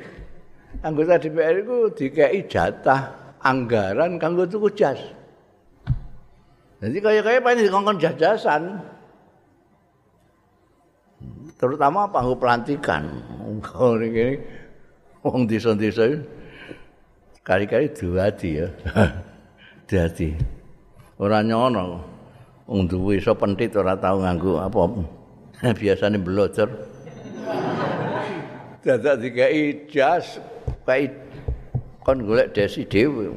anggota 0.81 1.19
DPR 1.19 1.61
iku 1.61 1.91
dikai 1.91 2.47
jatah 2.47 3.35
anggaran 3.43 4.17
kanggo 4.17 4.47
tuku 4.47 4.71
jas. 4.79 4.99
Jadi 6.83 6.99
kaya-kaya 6.99 7.39
paling 7.43 7.67
dikongkon 7.67 7.99
jajasan. 7.99 8.79
Terutama 11.59 12.11
panggung 12.11 12.43
pelantikan. 12.43 13.07
Ini, 13.47 14.35
wong 15.23 15.47
desa-desa 15.47 16.19
kali-kali 17.47 17.87
duati 17.95 18.51
ya. 18.59 18.67
Duati. 19.87 20.62
Ora 21.19 21.45
nyono. 21.45 22.01
Wong 22.71 22.89
duwe 22.89 23.19
iso 23.19 23.35
pentit 23.37 23.77
ora 23.77 23.99
tau 23.99 24.23
nganggo 24.23 24.63
apa. 24.63 24.81
Biasane 25.81 26.17
blocer. 26.17 26.69
Dadak 28.85 29.23
dikai 29.23 29.87
jas, 29.87 30.43
kayak 30.83 31.15
kon 32.03 32.25
golek 32.27 32.51
dasi 32.55 32.83
dhewe. 32.89 33.31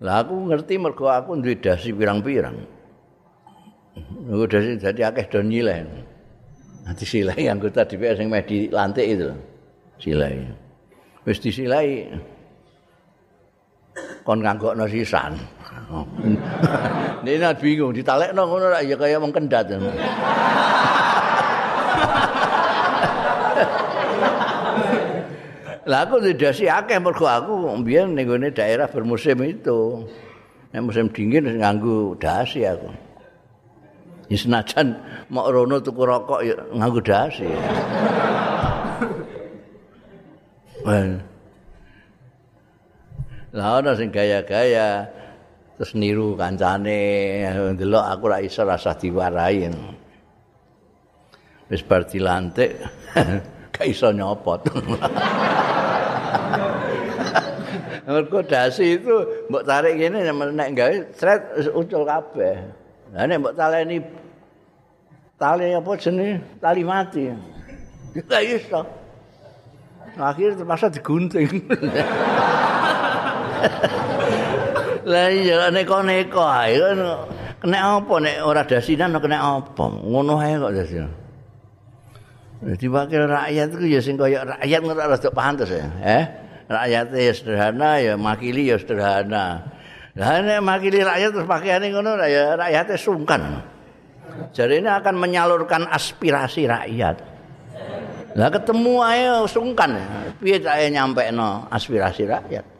Lah 0.00 0.24
aku 0.24 0.48
ngerti 0.48 0.80
mergo 0.80 1.12
aku 1.12 1.36
duwe 1.36 1.60
dasi 1.60 1.92
pirang-pirang. 1.92 2.56
Nggo 4.24 4.44
dasi 4.48 4.80
dadi 4.80 5.04
akeh 5.04 5.28
do 5.28 5.44
nyileh. 5.44 5.84
Nanti 6.88 7.04
silai 7.04 7.44
anggota 7.52 7.84
DPR 7.84 8.16
sing 8.16 8.32
meh 8.32 8.40
dilantik 8.40 9.04
itu. 9.04 9.28
Silai. 10.00 10.48
Wis 11.28 11.36
disilai. 11.36 12.08
Kon 14.24 14.44
nganggokno 14.44 14.84
sisan. 14.86 15.34
Ini 17.26 17.50
bingung 17.58 17.90
ditalekno 17.90 18.46
ngono 18.46 18.70
ya 18.78 18.94
kaya 18.94 19.18
wong 19.18 19.32
kendat. 19.34 19.74
Lah 25.90 26.06
aku 26.06 26.22
didasi 26.22 26.70
akeh 26.70 27.02
mergo 27.02 27.26
aku 27.26 27.74
mbiyen 27.82 28.14
ning 28.14 28.30
daerah 28.54 28.86
bermusim 28.86 29.42
itu. 29.42 30.06
Nek 30.70 30.86
musim 30.86 31.10
dingin 31.10 31.58
nganggo 31.58 32.14
dasi 32.14 32.62
aku. 32.62 32.86
Ya 34.30 34.38
senajan 34.38 34.94
mok 35.26 35.50
rono 35.50 35.82
tuku 35.82 36.06
rokok 36.06 36.46
ya 36.46 36.54
nganggo 36.70 37.02
dasi. 37.02 37.50
Lah 43.50 43.82
ana 43.82 43.98
sing 43.98 44.14
gaya-gaya 44.14 45.10
terus 45.74 45.98
niru 45.98 46.38
kancane 46.38 47.42
ndelok 47.74 48.04
aku 48.06 48.22
ora 48.30 48.38
iso 48.38 48.62
rasa 48.62 48.94
diwarai. 48.94 49.66
Wis 51.66 51.82
bar 51.82 52.06
dilantik 52.06 52.78
gak 53.74 53.86
iso 53.90 54.14
nyopot. 54.14 54.62
Mergo 58.10 58.42
dasi 58.42 58.98
itu 58.98 59.46
mbok 59.46 59.62
tarik 59.62 59.94
ngene 59.98 60.30
nek 60.34 60.70
gawe 60.74 60.94
sret 61.14 61.42
ucul 61.74 62.02
kabeh. 62.06 62.54
Lah 63.14 63.26
nek 63.26 63.38
mbok 63.38 63.54
taleni 63.58 63.98
tali 65.38 65.74
apa 65.74 65.90
jenenge? 65.98 66.38
Tali 66.62 66.82
mati. 66.86 67.24
Gak 68.30 68.42
iso. 68.42 68.82
Akhir 70.18 70.58
terpaksa 70.58 70.90
digunting. 70.90 71.46
Lah 75.10 75.26
iya 75.32 75.72
nek 75.72 75.88
neko 75.88 76.42
ae 76.44 76.76
kena 77.60 77.78
apa 78.00 78.14
nek 78.20 78.36
ora 78.44 78.62
dasinan 78.64 79.16
kena 79.20 79.60
apa? 79.60 79.84
Ngono 79.84 80.40
ae 80.40 80.56
kok 80.56 80.72
dasinan. 80.72 81.12
Jadi 82.60 82.86
wakil 82.92 83.24
rakyat 83.24 83.68
itu 83.72 83.86
ya 83.88 84.00
sing 84.04 84.20
kaya 84.20 84.44
rakyat 84.44 84.80
ngerti 84.84 85.00
rada 85.00 85.30
pantes 85.32 85.70
ya. 85.72 85.88
Eh? 86.04 86.24
Rakyat 86.68 87.06
ya 87.16 87.32
sederhana 87.32 87.90
ya 88.04 88.14
makili 88.20 88.68
ya 88.68 88.76
sederhana. 88.76 89.64
Lah 90.12 90.44
nek 90.44 90.60
makili 90.60 91.00
rakyat 91.00 91.30
terus 91.32 91.48
pakaiane 91.48 91.88
ngono 91.88 92.20
ya 92.28 92.60
rakyatnya 92.60 92.96
sungkan. 93.00 93.42
Jadi 94.52 94.84
ini 94.84 94.88
akan 94.92 95.14
menyalurkan 95.16 95.88
aspirasi 95.88 96.68
rakyat. 96.68 97.16
Lah 98.36 98.48
ketemu 98.52 98.94
ae 99.08 99.24
sungkan. 99.48 99.90
Piye 100.38 100.60
cake 100.60 100.92
nyampekno 100.92 101.66
aspirasi 101.72 102.28
rakyat? 102.28 102.79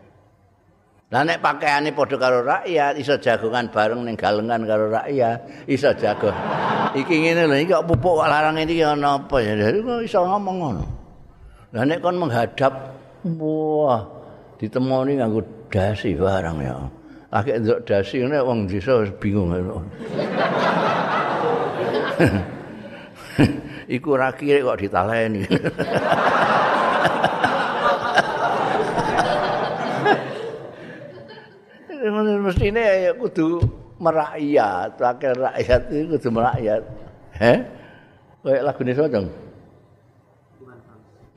Lah 1.11 1.27
nek 1.27 1.42
pakaiane 1.42 1.90
padha 1.90 2.14
karo 2.14 2.46
rakyat, 2.46 2.94
iso 2.94 3.18
jagongan 3.18 3.66
bareng 3.66 4.07
ning 4.07 4.14
galengan 4.14 4.62
karo 4.62 4.94
rakyat, 4.94 5.66
iso 5.66 5.90
jago. 5.99 6.31
Iki 6.94 7.14
ngene 7.27 7.51
lho, 7.51 7.59
iki 7.59 7.75
kok 7.75 7.83
pupuk 7.83 8.23
kok 8.23 8.31
larang 8.31 8.55
iki 8.62 8.79
ana 8.87 9.18
apa 9.18 9.42
ya? 9.42 9.59
Kok 9.59 10.07
iso 10.07 10.23
ngomong 10.23 10.57
ngono. 10.62 10.87
Lah 11.75 11.83
nek 11.83 11.99
kon 11.99 12.14
menghadap 12.14 12.94
wah 13.27 14.07
ditemoni 14.62 15.18
nganggo 15.18 15.42
dasi 15.66 16.14
barang 16.14 16.62
ya. 16.62 16.79
Akeh 17.35 17.59
nduk 17.59 17.83
dasi 17.83 18.23
ngene 18.23 18.46
wong 18.46 18.70
desa 18.70 19.03
bingung. 19.18 19.51
Iku 23.99 24.14
ora 24.14 24.31
kok 24.31 24.79
ditaleni. 24.79 25.42
mestine 32.38 33.10
ya 33.10 33.12
kudu 33.18 33.58
merakyat, 33.98 34.94
wakil 34.96 35.32
rakyat 35.34 35.82
itu 35.90 36.06
kudu 36.14 36.28
merakyat. 36.30 36.82
Heh? 37.36 37.58
Kayak 38.40 38.62
lagu 38.64 38.80
ini 38.86 38.92
sodong? 38.96 39.26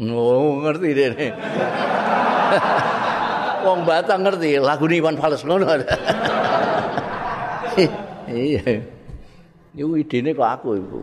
Oh, 0.03 0.61
ngerti 0.63 0.89
deh. 0.93 1.11
Wong 3.63 3.87
Batang 3.87 4.27
ngerti 4.27 4.59
lagu 4.59 4.85
ini 4.91 4.99
Iwan 4.99 5.15
Fals 5.15 5.43
ngono. 5.47 5.65
iya. 8.27 8.63
Ini 9.73 10.05
ide 10.05 10.31
kok 10.37 10.49
aku 10.59 10.77
ibu. 10.77 10.99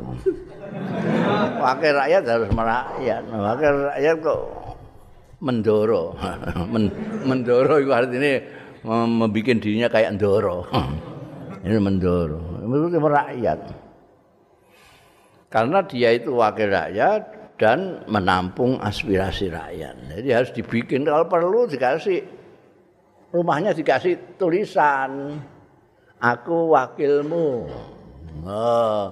Wakil 1.59 1.93
rakyat 1.97 2.23
harus 2.29 2.51
merakyat. 2.53 3.23
Wakil 3.29 3.75
rakyat 3.91 4.17
kok 4.23 4.41
mendoro. 5.41 6.15
mendoro 7.29 7.75
itu 7.81 7.91
artinya 7.91 8.33
membuat 8.85 9.61
dirinya 9.61 9.89
kayak 9.93 10.17
ndoro. 10.17 10.65
Ini 11.61 11.77
mendoro. 11.77 12.41
Menurut 12.65 12.97
rakyat. 12.97 13.61
Karena 15.51 15.83
dia 15.83 16.15
itu 16.15 16.33
wakil 16.39 16.71
rakyat 16.71 17.23
dan 17.61 18.07
menampung 18.09 18.81
aspirasi 18.81 19.53
rakyat. 19.53 20.17
Jadi 20.17 20.29
harus 20.31 20.51
dibikin 20.55 21.05
kalau 21.05 21.27
perlu 21.29 21.67
dikasih 21.69 22.23
rumahnya 23.35 23.77
dikasih 23.77 24.39
tulisan 24.39 25.43
aku 26.23 26.73
wakilmu. 26.73 27.67
Oh, 28.47 29.05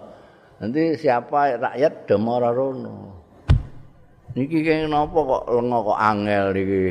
nanti 0.62 0.96
siapa 0.96 1.59
rakyat 1.59 2.07
demora 2.07 2.54
rono. 2.54 3.17
Niki 4.38 4.62
kene 4.62 4.87
napa 4.87 5.18
kok 5.18 5.51
lenga 5.51 5.79
kok 5.83 5.98
angel 5.98 6.44
niki. 6.55 6.83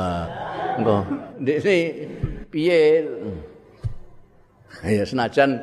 Engko 0.80 0.96
ndekne 1.36 1.76
piye? 2.48 3.04
Ya 4.80 5.04
senajan 5.04 5.60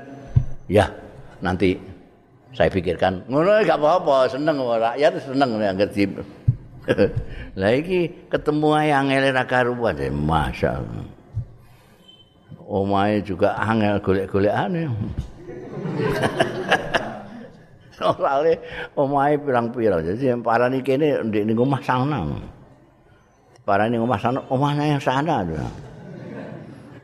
ya 0.69 0.86
nanti 1.41 1.73
saya 2.53 2.69
pikirkan 2.69 3.25
ngono 3.25 3.65
gak 3.65 3.82
apa-apa 3.82 4.30
seneng 4.30 4.62
rakyat 4.62 5.17
seneng 5.25 5.58
anggere 5.58 5.89
di 5.89 6.06
Lah 7.60 7.73
iki 7.73 8.30
ketemu 8.30 8.77
ae 8.77 8.93
angel 8.93 9.34
ra 9.34 9.49
karuan 9.49 9.97
ya 9.97 10.13
masyaallah. 10.13 11.10
Omahe 12.69 13.25
juga 13.25 13.58
angel 13.58 13.97
golek-golekane. 14.06 14.86
Soale 18.01 18.62
omahe 18.93 19.41
pirang-pirang. 19.41 20.05
Jadi 20.05 20.29
yang 20.29 20.45
parani 20.45 20.86
kene 20.86 21.17
ndek 21.25 21.49
ning 21.49 21.57
omah 21.57 21.81
sana. 21.81 22.29
Parani 23.65 23.97
omah 23.97 24.21
sana, 24.21 24.45
yang 24.86 25.01
sana. 25.01 25.41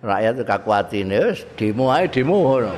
Rakyat 0.03 0.45
kakuatine 0.45 1.31
wis 1.31 1.41
demo 1.57 1.89
ae 1.89 2.05
demo 2.11 2.35
ngono. 2.45 2.75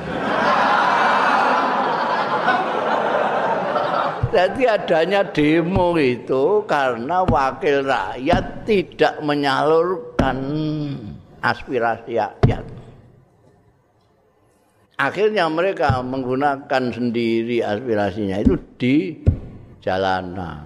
Jadi 4.36 4.62
adanya 4.64 5.20
demo 5.28 5.92
itu 6.00 6.64
karena 6.64 7.20
wakil 7.26 7.84
rakyat 7.84 8.64
tidak 8.64 9.20
menyalurkan 9.20 10.38
aspirasi 11.42 12.16
rakyat. 12.16 12.75
Akhirnya 14.96 15.44
mereka 15.52 16.00
menggunakan 16.00 16.82
sendiri 16.88 17.60
aspirasinya 17.60 18.40
itu 18.40 18.56
di 18.80 19.12
jalanan. 19.84 20.64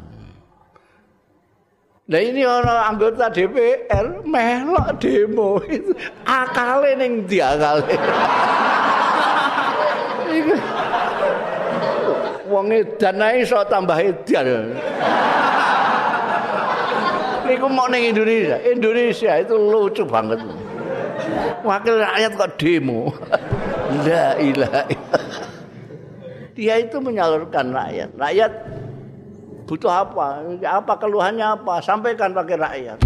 Nah 2.11 2.19
ini 2.19 2.43
orang 2.43 2.95
anggota 2.95 3.31
DPR 3.31 4.23
melok 4.27 4.99
demo 5.03 5.59
itu 5.67 5.95
akalnya 6.27 6.99
neng 6.99 7.27
dia 7.27 7.55
akalnya. 7.55 7.95
wong 12.51 12.67
edan 12.75 13.23
ae 13.23 13.47
iso 13.47 13.63
tambah 13.71 13.95
edan. 13.95 14.75
Niku 17.47 17.67
mau 17.71 17.87
ning 17.87 18.11
Indonesia. 18.11 18.59
Indonesia 18.67 19.33
itu 19.39 19.55
lucu 19.55 20.03
banget. 20.03 20.43
Wakil 21.63 22.03
rakyat 22.03 22.33
kok 22.35 22.59
demo. 22.59 23.15
La 24.07 24.39
ilaha 24.39 24.83
Dia 26.55 26.77
itu 26.77 27.01
menyalurkan 27.01 27.73
rakyat. 27.73 28.11
Rakyat 28.15 28.53
butuh 29.65 29.93
apa? 30.05 30.45
Apa 30.61 30.95
keluhannya 31.01 31.47
apa? 31.57 31.81
Sampaikan 31.81 32.37
pakai 32.37 32.57
rakyat. 32.61 32.99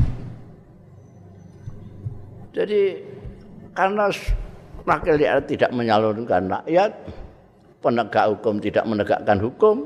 Jadi 2.54 2.98
karena 3.74 4.10
wakil 4.82 5.14
rakyat 5.14 5.44
tidak 5.46 5.70
menyalurkan 5.70 6.50
rakyat, 6.50 6.92
penegak 7.84 8.32
hukum 8.32 8.56
tidak 8.64 8.88
menegakkan 8.88 9.36
hukum 9.36 9.76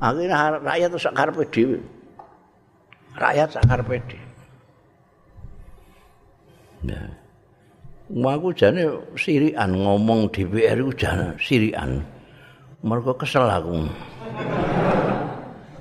akhirnya 0.00 0.56
rakyat 0.64 0.88
itu 0.88 1.00
sakar 1.04 1.28
pedi 1.28 1.62
rakyat 3.20 3.48
sakar 3.52 3.80
pedi 3.84 4.16
ya 6.88 7.04
aku 8.14 8.54
jane 8.54 8.86
sirian 9.18 9.74
ngomong 9.74 10.30
DPR 10.30 10.78
itu 10.78 10.94
jane 10.94 11.34
sirian 11.42 12.06
mereka 12.84 13.18
kesel 13.18 13.50
aku. 13.50 13.90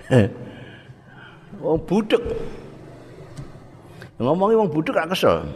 Oh 1.64 1.80
budek. 1.80 2.20
Ngomongin 4.20 4.60
wong 4.60 4.68
budek 4.68 5.00
gak 5.00 5.16
kesel. 5.16 5.48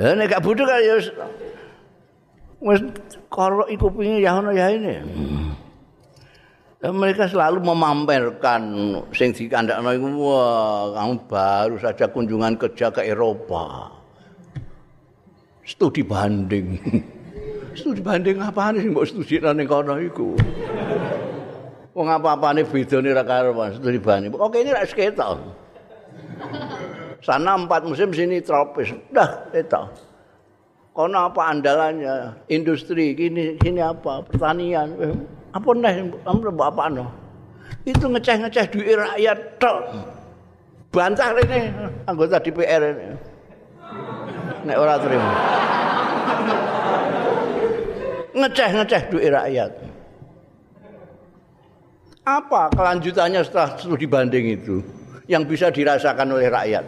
Ya 0.00 0.16
nek 0.16 0.32
gak 0.32 0.40
kan 0.40 0.80
ya 0.80 0.96
wis 2.60 2.80
kalau 3.28 3.68
iku 3.68 3.92
pingin 3.92 4.24
ya 4.24 4.40
ono 4.40 4.52
ya 4.56 4.72
ini. 4.72 4.96
Dan 4.96 5.59
mereka 6.88 7.28
selalu 7.28 7.60
memamerkan 7.60 8.62
sing 9.12 9.36
dikandakno 9.36 9.92
iku 9.92 10.08
wah 10.16 10.96
kamu 10.96 11.14
baru 11.28 11.76
saja 11.76 12.08
kunjungan 12.08 12.56
kerja 12.56 12.88
ke 12.88 13.04
Eropa. 13.04 13.92
Studi 15.60 16.00
banding. 16.00 16.80
studi 17.78 18.00
banding 18.00 18.40
apa 18.40 18.72
nih 18.72 18.88
mbok 18.88 19.04
studi 19.04 19.36
nang 19.44 19.60
kono 19.68 20.00
iku. 20.00 20.32
Wong 21.92 22.08
apa-apane 22.08 22.64
bedane 22.64 23.12
ra 23.12 23.28
karo 23.28 23.52
studi 23.76 24.00
banding. 24.00 24.32
Oke 24.40 24.64
ini 24.64 24.72
ra 24.72 24.80
seketok. 24.88 25.36
sana 27.20 27.52
empat 27.52 27.84
musim 27.84 28.08
sini 28.16 28.40
tropis 28.40 28.96
dah 29.12 29.28
itu 29.52 29.82
kono 30.96 31.28
apa 31.28 31.52
andalannya 31.52 32.32
industri 32.48 33.12
gini 33.12 33.60
sini 33.60 33.80
apa 33.84 34.24
pertanian 34.24 34.88
eh, 34.98 35.16
apa 35.50 35.68
nih 35.74 35.94
kamu 36.22 36.62
apa 36.62 36.84
no 36.90 37.06
itu 37.88 38.04
ngeceh 38.04 38.36
ngeceh 38.44 38.66
duit 38.68 38.96
rakyat 38.96 39.38
tok. 39.56 39.78
Bantah 40.90 41.32
ini 41.38 41.70
anggota 42.04 42.42
DPR 42.42 42.82
ini. 42.92 43.06
Nek 44.66 44.76
ora 44.76 45.00
terima. 45.00 45.32
Ngeceh 48.36 48.70
ngeceh 48.74 49.02
duit 49.08 49.30
rakyat. 49.32 49.70
Apa 52.20 52.68
kelanjutannya 52.76 53.40
setelah 53.46 53.80
studi 53.80 54.04
banding 54.04 54.60
itu 54.60 54.84
yang 55.24 55.48
bisa 55.48 55.72
dirasakan 55.72 56.36
oleh 56.36 56.52
rakyat? 56.52 56.84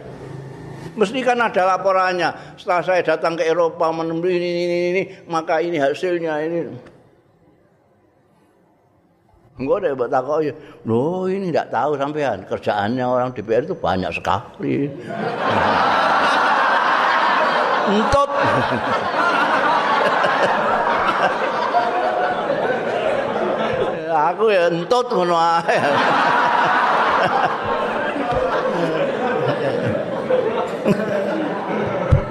Mesti 0.93 1.25
kan 1.25 1.41
ada 1.41 1.73
laporannya. 1.73 2.53
Setelah 2.53 2.81
saya 2.85 3.01
datang 3.01 3.33
ke 3.33 3.49
Eropa 3.49 3.89
menemui 3.89 4.29
ini, 4.29 4.49
ini, 4.53 4.77
ini, 4.93 5.03
maka 5.25 5.57
ini 5.57 5.81
hasilnya 5.81 6.37
ini. 6.45 6.92
Enggak 9.53 9.85
ada 9.85 9.93
buat 9.93 10.09
takut 10.09 10.41
ya. 10.41 10.53
Loh 10.89 11.29
ini 11.29 11.53
tidak 11.53 11.69
tahu 11.69 11.93
sampean 11.93 12.41
kerjaannya 12.49 13.05
orang 13.05 13.29
DPR 13.37 13.69
itu 13.69 13.77
banyak 13.77 14.09
sekali. 14.09 14.89
Entut. 17.93 18.29
Aku 24.13 24.45
ya 24.49 24.69
entut 24.71 25.07
ngono 25.09 25.35
ae. 25.35 25.77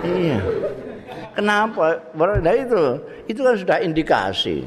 iya. 0.08 0.38
Kenapa? 1.36 2.00
Nah 2.16 2.54
itu, 2.54 2.82
itu 3.28 3.40
kan 3.44 3.54
sudah 3.58 3.78
indikasi. 3.82 4.64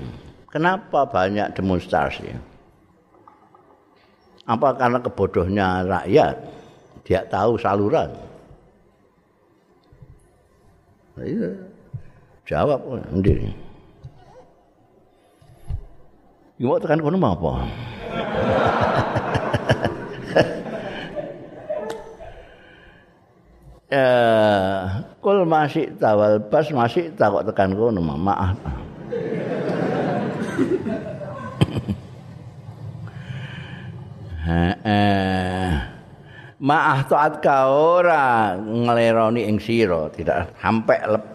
Kenapa 0.55 1.03
banyak 1.03 1.51
demonstrasi? 1.51 2.31
Apa 4.47 4.71
karena 4.79 5.03
kebodohnya 5.03 5.83
rakyat? 5.83 6.47
Dia 7.03 7.27
tahu 7.27 7.59
saluran. 7.59 8.15
Itu. 11.19 11.59
Jawab 12.47 12.87
sendiri. 13.11 13.51
Gimana 16.55 16.79
tekan 16.79 17.03
kono 17.03 17.17
apa? 17.19 17.51
ya 23.91 24.07
kul 25.23 25.43
masih 25.43 25.91
tawal 25.99 26.39
pas 26.47 26.63
masih 26.71 27.11
takut 27.19 27.43
tekan 27.43 27.75
kono 27.75 27.99
maaf 27.99 28.84
eh 34.45 35.73
maah 36.61 36.99
taat 37.09 37.41
ka 37.41 37.67
ora 37.69 38.55
ngleroni 38.55 39.43
ing 39.49 39.57
sira 39.57 40.07
tidak 40.13 40.53
sampai 40.61 40.99
lep 41.09 41.25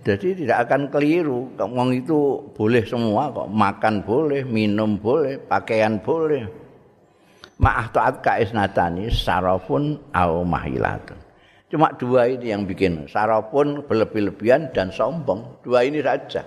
Jadi 0.00 0.32
tidak 0.32 0.64
akan 0.64 0.88
keliru, 0.88 1.52
ngomong 1.60 1.92
itu 1.92 2.40
boleh 2.56 2.80
semua 2.88 3.28
kok, 3.36 3.52
makan 3.52 4.00
boleh, 4.00 4.48
minum 4.48 4.96
boleh, 4.96 5.36
pakaian 5.36 6.00
boleh. 6.00 6.48
ma'ah 7.60 7.92
ta'at 7.92 8.24
ka'isnatani 8.24 9.12
sarafun 9.12 10.00
au 10.16 10.40
mahilatun. 10.40 11.20
Cuma 11.68 11.92
dua 11.92 12.32
ini 12.32 12.50
yang 12.50 12.64
bikin 12.64 13.06
sarafun 13.06 13.84
berlebih-lebihan 13.84 14.72
dan 14.72 14.88
sombong. 14.88 15.60
Dua 15.60 15.84
ini 15.84 16.00
saja. 16.00 16.42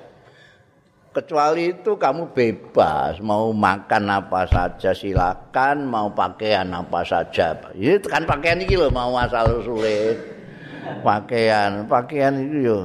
Kecuali 1.13 1.69
itu 1.69 1.93
kamu 1.93 2.33
bebas 2.33 3.21
mau 3.21 3.53
makan 3.53 4.09
apa 4.09 4.49
saja 4.49 4.97
silakan, 4.97 5.85
mau 5.85 6.09
pakaian 6.09 6.65
apa 6.73 7.05
saja. 7.05 7.53
Itu 7.77 8.09
kan 8.09 8.25
pakaian 8.25 8.57
ini 8.57 8.73
loh 8.73 8.89
mau 8.89 9.13
asal 9.21 9.61
sulit. 9.61 10.17
Pakaian, 11.05 11.85
pakaian 11.85 12.33
itu 12.41 12.57
yo. 12.65 12.79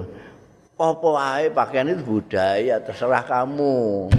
Apa 0.76 1.08
wae 1.08 1.48
pakaian 1.56 1.88
itu 1.88 2.04
budaya 2.04 2.76
terserah 2.84 3.24
kamu. 3.24 4.12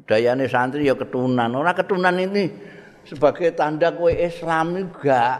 Budayane 0.00 0.48
santri 0.48 0.88
ya 0.88 0.96
ketunan. 0.96 1.52
Ora 1.52 1.76
ketunan 1.76 2.16
ini 2.16 2.48
sebagai 3.04 3.52
tanda 3.52 3.92
kowe 3.92 4.08
Islam 4.08 4.80
juga. 4.80 5.36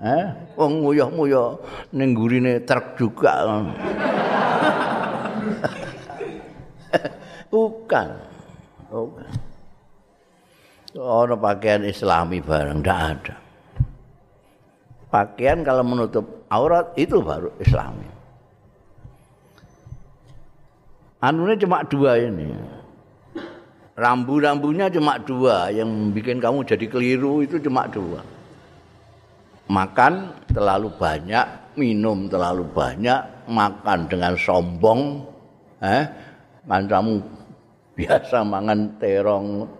Eh 0.00 0.24
wong 0.56 0.80
nguyuh-nguyuh 0.80 1.50
ning 1.92 2.16
gurine 2.16 2.64
truk 2.64 2.96
juga 2.96 3.44
bukan. 7.54 8.08
Bukan. 8.90 9.30
Orang 10.98 11.38
pakaian 11.38 11.86
islami 11.86 12.42
barang 12.42 12.82
tidak 12.82 12.98
ada. 12.98 13.34
Pakaian 15.10 15.62
kalau 15.62 15.86
menutup 15.86 16.26
aurat 16.50 16.90
itu 16.98 17.22
baru 17.22 17.54
islami. 17.62 18.06
Anunya 21.22 21.54
cuma 21.58 21.86
dua 21.86 22.18
ini. 22.18 22.50
Rambu-rambunya 23.94 24.90
cuma 24.90 25.22
dua, 25.22 25.70
yang 25.70 26.10
bikin 26.10 26.42
kamu 26.42 26.66
jadi 26.66 26.90
keliru 26.90 27.46
itu 27.46 27.62
cuma 27.62 27.86
dua. 27.86 28.26
Makan 29.70 30.34
terlalu 30.50 30.90
banyak, 30.98 31.78
minum 31.78 32.26
terlalu 32.26 32.66
banyak, 32.74 33.46
makan 33.46 34.10
dengan 34.10 34.34
sombong, 34.34 35.22
eh, 35.78 36.10
kancamu 36.66 37.22
biasa 37.94 38.42
mangan 38.42 38.98
terong 38.98 39.70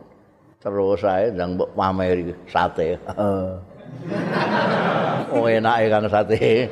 terus 0.62 1.02
saya 1.02 1.28
dan 1.34 1.58
pameri 1.58 2.30
sate. 2.48 2.96
oh 5.34 5.44
enak 5.44 5.90
kan 5.90 6.06
sate. 6.08 6.70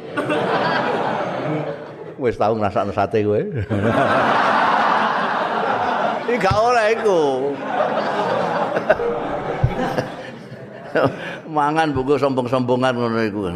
Wis 2.17 2.39
tau 2.39 2.55
ngrasakno 2.55 2.95
sate 2.95 3.27
kowe. 3.27 3.43
Iki 6.23 6.39
gak 6.39 6.57
ora 6.57 6.83
iku. 6.95 7.21
Mangan 11.53 11.93
buku 11.93 12.17
sombong-sombongan 12.17 12.95
ngono 12.97 13.21
iku. 13.27 13.53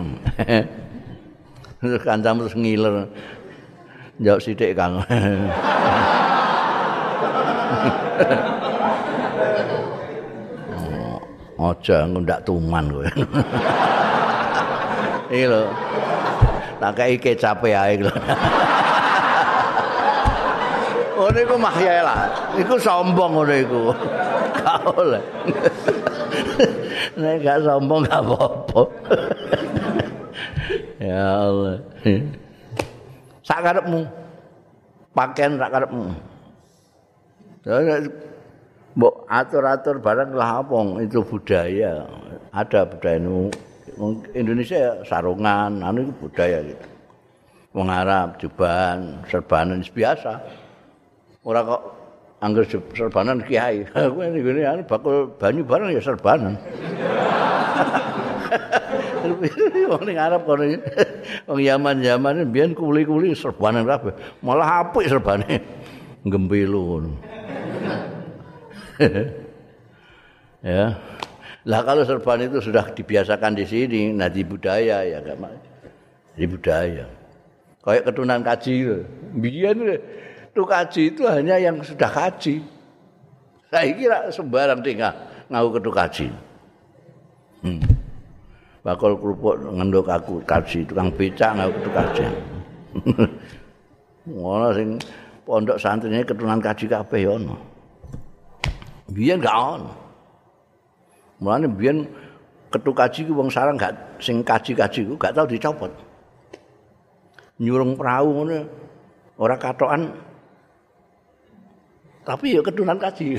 Terus 1.81 2.03
kancam 2.05 2.45
terus 2.45 2.53
ngiler. 2.53 3.09
Njok 4.21 4.41
sithik 4.45 4.77
Kang. 4.77 5.01
Aja 11.57 12.05
oh, 12.05 12.13
ngundak 12.13 12.45
tuman 12.45 12.85
kowe. 12.93 13.09
Iki 15.33 15.49
lho. 15.49 15.65
Tak 16.77 16.93
kei 16.93 17.17
kecap 17.17 17.65
ae 17.65 17.97
lho. 17.97 18.13
Oh 21.17 21.33
niku 21.33 21.57
mahya 21.57 22.05
lah. 22.05 22.29
Iku 22.61 22.77
sombong 22.77 23.41
ngono 23.41 23.55
iku. 23.57 23.89
Gak 24.53 24.85
oleh. 25.01 25.25
Nek 27.17 27.41
gak 27.41 27.65
sombong 27.65 28.05
gak 28.05 28.21
apa-apa. 28.21 28.83
ya 31.01 31.49
Allah. 31.49 31.81
Sak 33.41 33.65
karepmu. 33.65 34.05
Pakaian 35.17 35.57
sak 35.57 35.73
karepmu. 35.73 36.36
Mbok 38.97 39.29
atur-atur 39.29 39.99
barang 39.99 40.33
lah 40.39 40.63
apa 40.63 40.79
itu 41.03 41.21
budaya. 41.21 42.07
Ada 42.55 42.89
budaya 42.89 43.19
Indonesia 44.33 45.03
sarungan, 45.05 45.83
anu 45.83 46.07
itu 46.07 46.13
budaya 46.17 46.63
gitu. 46.65 46.87
Wong 47.77 47.93
Arab 47.93 48.41
jubahan, 48.41 49.21
serbanan 49.29 49.85
biasa. 49.85 50.41
ora 51.47 51.63
kok 51.63 51.83
angger 52.41 52.65
serbanan 52.97 53.45
kiai. 53.45 53.85
Aku 53.95 54.23
ngene 54.23 54.65
anu 54.65 54.83
bakul 54.89 55.29
banyu 55.37 55.67
bareng 55.67 55.93
ya 55.93 56.01
serbanan. 56.01 56.57
Wong 59.91 60.03
ning 60.07 60.17
Arab 60.17 60.47
kono. 60.47 60.65
Wong 61.51 61.61
Yaman-Yaman 61.61 62.49
biyen 62.49 62.73
kuli-kuli 62.73 63.37
serbanan 63.37 63.85
kabeh. 63.85 64.15
Malah 64.41 64.89
apik 64.89 65.11
serbane. 65.11 65.61
Gembelu. 66.25 67.13
ya. 70.67 70.85
Lah 71.67 71.81
kalau 71.83 72.07
serban 72.07 72.47
itu 72.47 72.63
sudah 72.63 72.95
dibiasakan 72.95 73.59
di 73.59 73.67
sini, 73.67 74.15
nah 74.15 74.31
di 74.31 74.47
budaya 74.47 75.03
ya 75.03 75.19
enggak 75.19 75.59
Di 76.39 76.47
budaya. 76.47 77.07
Kayak 77.83 78.03
ketunan 78.07 78.41
kaji. 78.43 78.75
Biyen 79.35 79.79
itu 80.55 80.63
kaji 80.63 81.03
itu 81.11 81.23
hanya 81.27 81.59
yang 81.59 81.83
sudah 81.83 82.11
kaji. 82.11 82.63
Saya 83.67 83.91
kira 83.99 84.19
sembarang 84.31 84.79
tinggal 84.81 85.11
ngau 85.51 85.75
ketu 85.75 85.91
kaji. 85.91 86.27
Hmm. 87.67 87.83
Bakal 88.87 89.19
kerupuk 89.19 89.59
ngendok 89.75 90.07
aku 90.07 90.39
kaji, 90.47 90.87
tukang 90.87 91.11
becak 91.11 91.51
ngau 91.59 91.71
ketu 91.75 91.91
kaji. 91.91 92.25
Ngono 94.39 94.69
sing 94.71 94.89
pondok 95.43 95.79
santrinya 95.83 96.23
keturunan 96.23 96.63
kaji 96.63 96.87
kabeh 96.87 97.23
ono. 97.27 97.66
Biyen 99.11 99.39
gak 99.39 99.55
ono. 99.55 99.91
Mulane 101.39 101.69
biyen 101.71 102.09
ketu 102.73 102.91
kaji 102.91 103.21
ku 103.31 103.33
wong 103.39 103.53
sarang 103.53 103.79
gak 103.79 103.95
sing 104.19 104.43
kaji-kaji 104.43 105.07
ku 105.07 105.15
gak 105.15 105.35
tau 105.37 105.47
dicopot. 105.47 105.93
Nyurung 107.63 107.95
perahu 107.95 108.29
ngono 108.43 108.59
ora 109.39 109.57
katokan 109.57 110.11
tapi 112.27 112.59
ya 112.59 112.61
kedunan 112.65 112.99
kaji. 112.99 113.39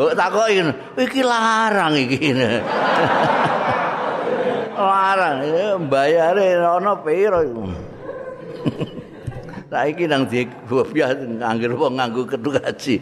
Kok 0.00 0.16
takoki 0.16 0.64
iki 0.96 1.20
larang 1.20 1.92
iki. 1.92 2.32
larang 4.80 5.36
bayare 5.92 6.56
ana 6.56 6.96
piro 7.04 7.44
iku. 7.44 7.64
Saiki 9.70 10.10
nang 10.10 10.26
di 10.26 10.42
biasa 10.66 11.22
nganggur 11.30 11.78
wong 11.78 11.94
nganggo 11.94 12.26
kedu 12.26 12.50
kaji. 12.58 12.98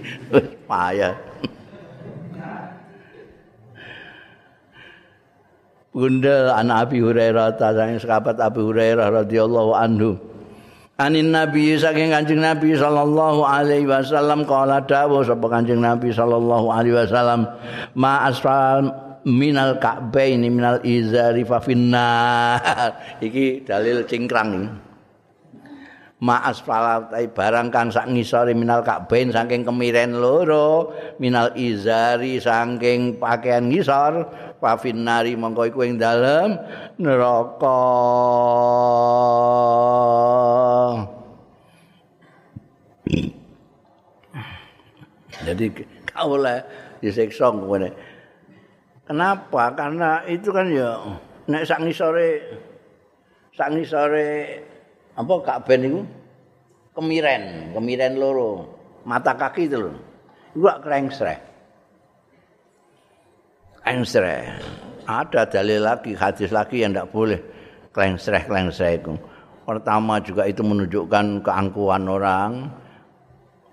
Payah. 0.68 1.16
Bunda 5.96 6.54
anak 6.54 6.92
Abi 6.92 7.00
Hurairah 7.00 7.56
ta 7.56 7.72
saking 7.72 7.98
sahabat 7.98 8.36
Abi 8.36 8.60
Hurairah 8.60 9.24
radhiyallahu 9.24 9.72
anhu. 9.72 10.20
Anin 11.00 11.32
Nabi 11.32 11.78
saking 11.78 12.12
Kanjeng 12.12 12.44
Nabi 12.44 12.76
sallallahu 12.76 13.46
alaihi 13.46 13.88
wasallam 13.88 14.44
kala 14.44 14.84
dawuh 14.84 15.24
sapa 15.24 15.46
Kanjeng 15.48 15.80
Nabi 15.80 16.12
sallallahu 16.12 16.68
alaihi 16.68 17.00
wasallam 17.00 17.48
ma 17.96 18.28
asfal 18.28 18.92
minal 19.24 19.78
ka'baini 19.78 20.50
minal 20.50 20.82
izari 20.84 21.46
fa 21.46 21.62
iki 23.26 23.62
dalil 23.62 24.02
cingkrang 24.06 24.50
iki 24.66 24.87
ma 26.18 26.42
asfal 26.50 27.06
barang 27.30 27.70
kang 27.70 27.94
sak 27.94 28.10
ngisore 28.10 28.50
minal 28.50 28.82
ka'bain 28.82 29.30
saking 29.30 29.62
kemiren 29.62 30.18
loro 30.18 30.90
minal 31.22 31.54
izari 31.54 32.42
saking 32.42 33.22
pakaian 33.22 33.70
ngisor 33.70 34.26
pafin 34.58 35.06
nari 35.06 35.38
mongko 35.38 35.70
iku 35.70 35.86
ing 35.86 35.94
dalem 35.94 36.58
neraka. 36.98 37.78
Jadi 45.46 45.64
kau 46.02 46.34
lah 46.34 46.66
disiksa 46.98 47.54
ngene 47.54 47.94
kenapa? 49.06 49.70
Karena 49.78 50.26
itu 50.26 50.50
kan 50.50 50.66
ya 50.66 50.98
nek 51.46 51.62
sak 51.62 51.86
ngisore 51.86 52.42
sak 53.54 53.70
ngisore 53.70 54.28
apa 55.18 55.32
gak 55.42 55.58
ben 55.66 55.82
iku 55.82 56.00
kemiren 56.94 57.74
kemiren 57.74 58.14
loro 58.14 58.70
mata 59.02 59.34
kaki 59.34 59.66
itu 59.66 59.82
lho 59.82 59.92
iku 60.54 60.62
gak 60.62 60.80
krengsreh 60.86 61.48
engsreh. 63.88 64.44
Ada 65.08 65.48
dalil 65.48 65.80
lagi, 65.80 66.12
hadis 66.12 66.52
lagi 66.52 66.84
yang 66.84 66.92
tidak 66.92 67.08
boleh 67.08 67.40
klengsreh-klengsreh 67.96 69.00
itu. 69.00 69.16
Pertama 69.64 70.20
juga 70.20 70.44
itu 70.44 70.60
menunjukkan 70.60 71.40
keangkuhan 71.44 72.04
orang. 72.04 72.68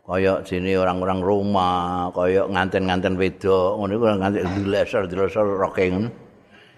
Kayak 0.06 0.46
sini 0.46 0.78
orang-orang 0.78 1.20
Roma, 1.20 1.74
kayak 2.14 2.48
nganten-nganten 2.54 3.18
wedo, 3.18 3.74
ngono 3.82 3.92
iku 3.98 4.06
nganten 4.22 4.48
dileser-dileser 4.62 5.44
rocking. 5.44 6.08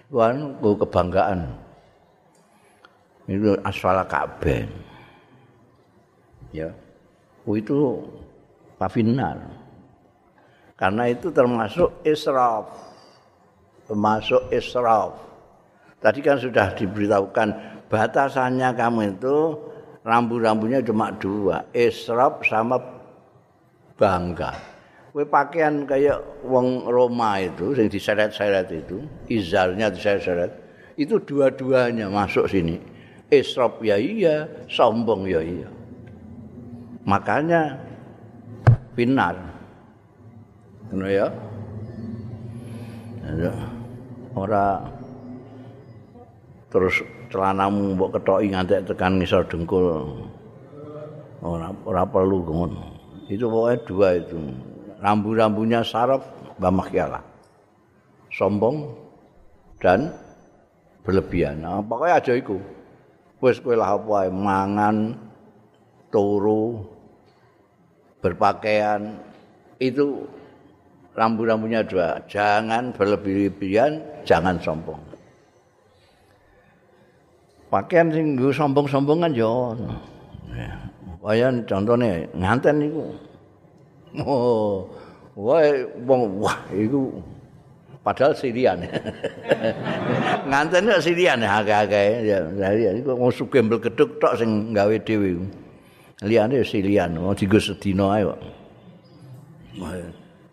Wan 0.09 0.55
ku 0.63 0.80
kebanggaan. 0.80 1.66
Itu 3.28 3.59
asfal 3.61 3.99
Ka'bah. 4.07 4.63
Ya. 6.55 6.71
Itu 7.47 8.07
pafinar. 8.80 9.38
Karena 10.80 11.11
itu 11.11 11.32
termasuk 11.32 11.91
israf. 12.07 12.71
termasuk 13.88 14.51
israf 14.51 15.15
Tadi 15.97 16.19
kan 16.21 16.38
sudah 16.38 16.78
diberitahukan 16.78 17.49
batasannya 17.89 18.69
kamu 18.78 19.17
itu 19.17 19.57
rambu-rambunya 20.05 20.80
cuma 20.86 21.09
dua, 21.09 21.65
esrop 21.73 22.45
sama 22.45 22.78
bangga. 23.97 24.53
Kue 25.09 25.25
pakaian 25.25 25.89
kayak 25.89 26.21
wong 26.45 26.86
Roma 26.86 27.41
itu, 27.41 27.73
yang 27.73 27.89
diseret-seret 27.89 28.69
itu, 28.69 29.01
izarnya 29.25 29.89
diseret-seret, 29.89 30.51
itu 31.01 31.17
dua-duanya 31.17 32.05
masuk 32.13 32.45
sini. 32.45 32.78
Esrop 33.28 33.84
ya 33.84 33.99
iya, 33.99 34.47
sombong 34.71 35.28
ya 35.28 35.43
iya. 35.43 35.69
Makanya 37.03 37.75
binar. 38.95 39.36
Ngono 40.91 41.07
ya. 41.11 41.28
Ora 44.32 44.80
terus 46.71 47.03
celanamu 47.28 47.99
mbok 47.99 48.15
ketoki 48.15 48.47
nganti 48.51 48.88
tekan 48.88 49.19
ngisor 49.19 49.43
dengkul. 49.51 50.07
Ora 51.43 51.75
ora 51.84 52.03
perlu 52.07 52.47
ngono. 52.47 52.84
Itu 53.28 53.51
pokoknya 53.51 53.78
dua 53.84 54.07
itu. 54.15 54.39
Rambu-rambunya 55.03 55.84
saraf 55.84 56.23
Mbah 56.57 56.73
Makyala. 56.73 57.21
Sombong 58.34 58.88
dan 59.78 60.09
berlebihan. 61.05 61.61
Nah, 61.61 61.84
pokoknya 61.84 62.17
aja 62.17 62.34
iku. 62.34 62.57
Wis 63.38 63.61
kowe 63.61 63.77
lah 63.77 63.93
apa 63.93 64.33
mangan 64.33 65.13
turu 66.09 66.81
berpakaian 68.17 69.13
itu 69.77 70.25
rambu-rambunya 71.13 71.85
dua. 71.85 72.17
Jangan 72.25 72.93
berlebihan, 72.97 74.01
jangan 74.25 74.57
sombong. 74.57 75.01
Pakaian 77.69 78.09
sing 78.09 78.39
sombong-sombongan 78.39 79.31
yo. 79.38 79.77
Kaya 81.21 81.51
contohnya 81.67 82.23
nganten 82.31 82.75
niku. 82.79 83.05
Oh, 84.23 84.88
wong 85.38 86.41
wah 86.41 86.57
iku 86.71 87.21
padahal 88.08 88.39
sirian. 88.39 88.88
nganten 90.49 90.88
kok 90.88 91.03
sirian 91.03 91.43
akeh-akeh 91.43 92.24
ya. 92.24 92.39
Ya 92.55 92.91
iku 92.95 93.20
wong 93.20 93.36
sugembel 93.36 93.84
geduk 93.84 94.16
tok 94.24 94.39
sing 94.39 94.72
gawe 94.72 94.95
dhewe. 95.03 95.43
liyane 96.26 96.66
silian 96.66 97.14
mau 97.22 97.38
digo 97.38 97.62
sedina 97.62 98.18
ae 98.18 98.26
kok 98.26 98.41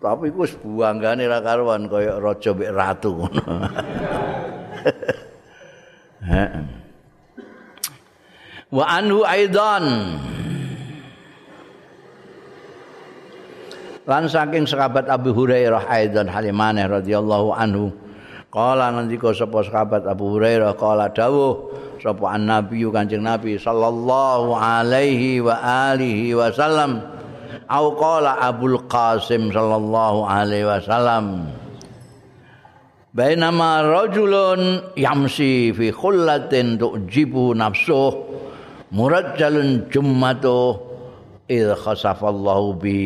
tapi 0.05 0.29
iku 0.29 0.45
wis 0.45 0.53
buanggane 0.61 1.25
ra 1.25 1.41
karuan 1.41 1.89
kaya 1.89 2.21
raja 2.21 2.53
mek 2.53 2.69
ratu 2.69 3.17
ngono 3.17 3.41
wa 8.77 8.85
anhu 8.85 9.25
aidan 9.25 10.21
lan 14.05 14.29
saking 14.29 14.69
sahabat 14.69 15.09
Abu 15.09 15.33
Hurairah 15.33 15.89
aidan 15.89 16.29
halimane 16.29 16.85
radhiyallahu 16.85 17.57
anhu 17.57 17.89
Kala 18.55 18.95
nanti 18.95 19.19
kau 19.19 19.35
sapa 19.35 19.67
sahabat 19.67 20.07
Abu 20.07 20.39
Hurairah 20.39 20.79
kala 20.79 21.11
dawuh 21.11 21.75
sapa 21.99 22.39
annabi 22.39 22.87
kanjeng 22.87 23.27
nabi 23.27 23.59
sallallahu 23.59 24.55
alaihi 24.55 25.43
wa 25.43 25.59
alihi 25.91 26.39
wasallam 26.39 27.03
au 27.67 27.99
qala 27.99 28.39
abul 28.39 28.79
qasim 28.87 29.51
sallallahu 29.51 30.23
alaihi 30.23 30.71
wasallam 30.71 31.51
bainama 33.11 33.83
rajulun 33.83 34.95
yamsi 34.95 35.75
fi 35.75 35.91
khullatin 35.91 36.79
tujibu 36.79 37.59
nafsuh 37.59 38.15
murajjalun 38.95 39.91
jummatu 39.91 40.94
idh 41.51 41.77
khasafallahu 41.77 42.81
bi 42.81 42.99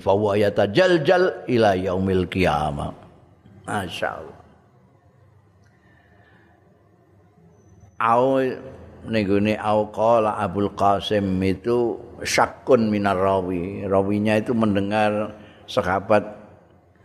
fa 0.00 0.12
huwa 0.16 0.38
yatajaljal 0.40 1.44
ila 1.48 1.76
yaumil 1.76 2.24
qiyamah 2.28 2.92
masyaallah 3.68 4.38
au 8.04 8.40
nenggone 9.04 9.56
au 9.60 9.88
qala 9.92 10.40
Abdul 10.40 10.72
Qasim 10.72 11.40
itu 11.44 12.00
syakun 12.24 12.88
minar 12.88 13.16
rawi. 13.20 13.84
Rawinya 13.84 14.40
itu 14.40 14.56
mendengar 14.56 15.36
sahabat 15.68 16.24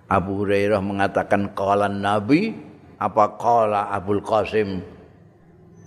Abu 0.10 0.44
Hurairah 0.44 0.82
mengatakan 0.82 1.52
qala 1.54 1.92
Nabi 1.92 2.56
apa 3.00 3.36
qala 3.40 3.92
Abdul 3.94 4.24
Qasim. 4.24 4.84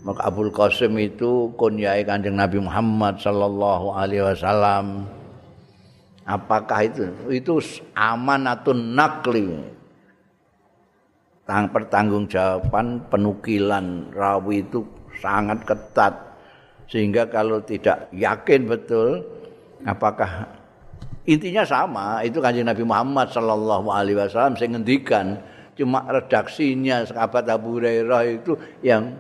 Maka 0.03 0.27
Abdul 0.27 0.51
Qasim 0.51 0.99
itu 0.99 1.55
kunyai 1.55 2.03
Kanjeng 2.03 2.35
Nabi 2.35 2.59
Muhammad 2.59 3.23
sallallahu 3.23 3.95
alaihi 3.95 4.27
wasallam. 4.27 5.07
Apakah 6.27 6.79
itu? 6.87 7.07
Itu 7.31 7.63
amanatun 7.95 8.99
nakli. 8.99 9.47
Tang 11.47 11.71
pertanggungjawaban 11.71 13.11
penukilan 13.11 14.11
rawi 14.15 14.63
itu 14.63 14.87
sangat 15.19 15.63
ketat 15.67 16.15
sehingga 16.87 17.27
kalau 17.31 17.59
tidak 17.63 18.11
yakin 18.15 18.69
betul 18.69 19.23
apakah 19.87 20.47
intinya 21.25 21.67
sama 21.67 22.23
itu 22.27 22.39
kanjeng 22.39 22.67
Nabi 22.67 22.85
Muhammad 22.87 23.31
Shallallahu 23.31 23.89
Alaihi 23.91 24.19
Wasallam 24.23 24.55
saya 24.59 24.69
ngendikan 24.77 25.41
cuma 25.75 26.05
redaksinya 26.05 27.07
sahabat 27.09 27.49
Abu 27.49 27.81
Hurairah 27.81 28.23
itu 28.29 28.53
yang 28.85 29.17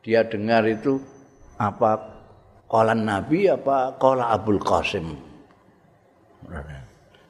dia 0.00 0.24
dengar 0.24 0.64
itu 0.64 1.00
apa 1.60 2.00
kolan 2.70 3.04
Nabi 3.04 3.50
apa 3.50 3.96
kola 4.00 4.32
Abul 4.32 4.60
Qasim. 4.60 5.16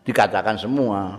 Dikatakan 0.06 0.56
semua. 0.56 1.18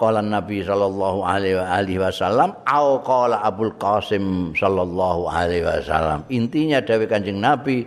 Qala 0.00 0.24
Nabi 0.24 0.64
sallallahu 0.64 1.20
alaihi 1.20 2.00
wasallam 2.00 2.56
au 2.64 3.04
qala 3.04 3.44
Abdul 3.44 3.76
Qasim 3.76 4.56
sallallahu 4.56 5.28
alaihi 5.28 5.60
wasallam. 5.60 6.24
Intinya 6.32 6.80
dawuh 6.80 7.04
Kanjeng 7.04 7.36
Nabi 7.36 7.84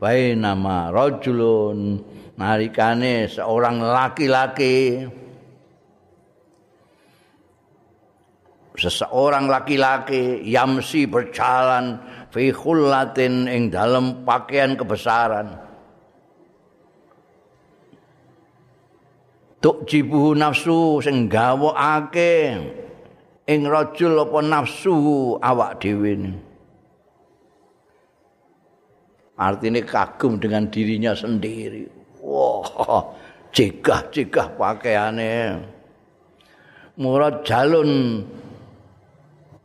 bainama 0.00 0.88
rajulun 0.88 2.00
narikane 2.40 3.28
seorang 3.28 3.84
laki-laki 3.84 5.04
seseorang 8.80 9.44
laki-laki 9.44 10.40
yamsi 10.48 11.04
berjalan 11.04 12.00
fi 12.32 12.48
khullatin 12.48 13.44
ing 13.44 13.68
dalam 13.68 14.24
pakaian 14.24 14.72
kebesaran. 14.72 15.52
Tuk 19.60 19.84
jibuhu 19.84 20.32
nafsu 20.32 21.04
sing 21.04 21.28
gawokake 21.28 22.56
ing 23.44 23.60
rajul 23.68 24.24
apa 24.24 24.40
nafsu 24.40 24.96
awak 25.36 25.84
dhewe 25.84 26.32
artinya 29.36 29.80
kagum 29.84 30.40
dengan 30.40 30.64
dirinya 30.72 31.12
sendiri. 31.12 31.84
Wah 32.24 33.04
cegah-cegah 33.52 34.56
pakaiannya 34.56 35.60
murad 37.00 37.42
jalun 37.42 38.22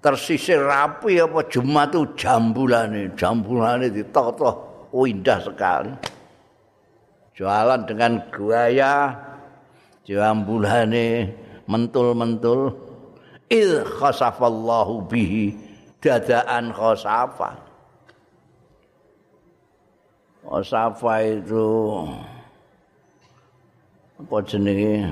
tersisir 0.06 0.62
rapi 0.62 1.18
apa 1.18 1.50
jumat 1.50 1.98
jambulane 2.14 3.10
jambulane 3.18 3.90
ditata. 3.90 4.54
Oh 4.94 5.10
indah 5.10 5.42
sekali. 5.42 5.90
Jualan 7.34 7.90
dengan 7.90 8.22
gaya 8.30 9.18
jambulane 10.06 11.34
mentul-mentul. 11.66 12.70
Il 13.50 13.82
khasafallahu 13.82 15.10
bihi 15.10 15.58
dadaan 16.02 16.70
khasafa. 16.70 17.58
Khasafa 20.46 21.14
itu 21.26 21.66
apa 24.22 24.38
jenenge 24.46 25.10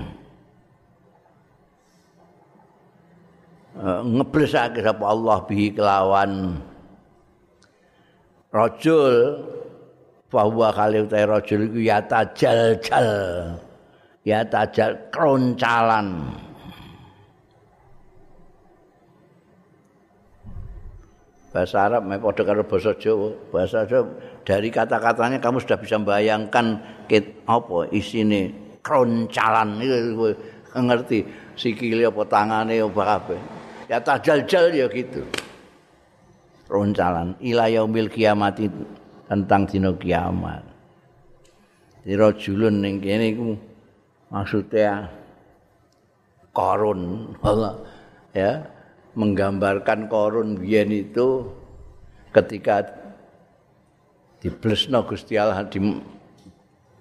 ngeblesake 3.81 4.85
sapa 4.85 5.05
Allah 5.05 5.37
bihi 5.49 5.73
kelawan. 5.73 6.61
Rajul 8.53 9.41
bahwa 10.29 10.69
kali 10.69 11.01
utai 11.01 11.25
rajul 11.25 11.69
iku 11.69 11.79
ya 11.81 11.97
tajal 12.05 12.77
jal 12.85 13.09
ya 14.21 14.45
tajal 14.45 15.09
kroncalan. 15.09 16.21
Bahasa 21.53 21.85
Arab 21.85 22.09
me 22.09 22.17
padha 22.17 22.41
karo 22.45 22.65
basa 22.65 22.97
Jawa. 22.97 23.29
Bahasa 23.53 23.85
Jawa 23.85 24.09
dari 24.41 24.73
kata-katanya 24.73 25.37
kamu 25.37 25.61
sudah 25.61 25.77
bisa 25.77 26.01
membayangkan 26.01 26.81
kit 27.05 27.45
apa 27.45 27.89
isine 27.93 28.53
kroncalan. 28.81 29.77
Itu 29.81 30.33
ngerti. 30.73 31.25
Sikile 31.53 32.09
apa 32.09 32.25
tangane 32.25 32.81
apa 32.81 33.01
kabeh 33.05 33.62
ya 33.93 34.01
tajal-jal 34.01 34.73
ya 34.73 34.89
gitu 34.89 35.21
roncalan 36.65 37.37
ila 37.45 37.69
yaumil 37.69 38.09
kiamat 38.09 38.65
tentang 39.29 39.69
dina 39.69 39.93
kiamat 39.93 40.65
Dira 42.03 42.35
julun 42.35 42.83
ning 42.83 42.99
kene 42.99 43.31
maksudnya 44.33 45.07
korun 46.51 47.31
ya 48.33 48.65
menggambarkan 49.13 50.09
korun 50.09 50.57
biyen 50.57 50.89
itu 50.89 51.47
ketika 52.33 52.83
diblesno 54.41 55.05
Gusti 55.05 55.37
Allah 55.37 55.63
di 55.69 55.79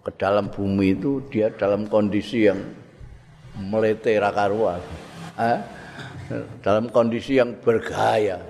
ke 0.07 0.11
dalam 0.21 0.53
bumi 0.53 0.95
itu 0.95 1.25
dia 1.33 1.49
dalam 1.51 1.89
kondisi 1.89 2.47
yang 2.47 2.61
melete 3.57 4.13
rakaruan 4.21 4.79
eh? 5.41 5.82
Dalam 6.65 6.89
kondisi 6.93 7.37
yang 7.39 7.59
bergaya. 7.61 8.41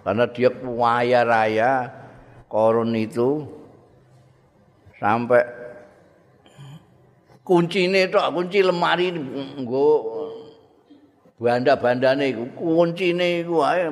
Karena 0.00 0.24
dia 0.32 0.48
kaya 0.50 1.20
raya 1.28 1.72
korun 2.48 2.96
itu 2.96 3.44
sampai 4.96 5.44
kuncine 7.44 8.08
tok 8.08 8.32
kunci 8.32 8.64
lemari 8.64 9.12
nggo 9.60 9.88
banda-bandane 11.36 12.32
iku 12.32 12.44
kuncine 12.56 13.44
iku 13.44 13.60
ae. 13.60 13.86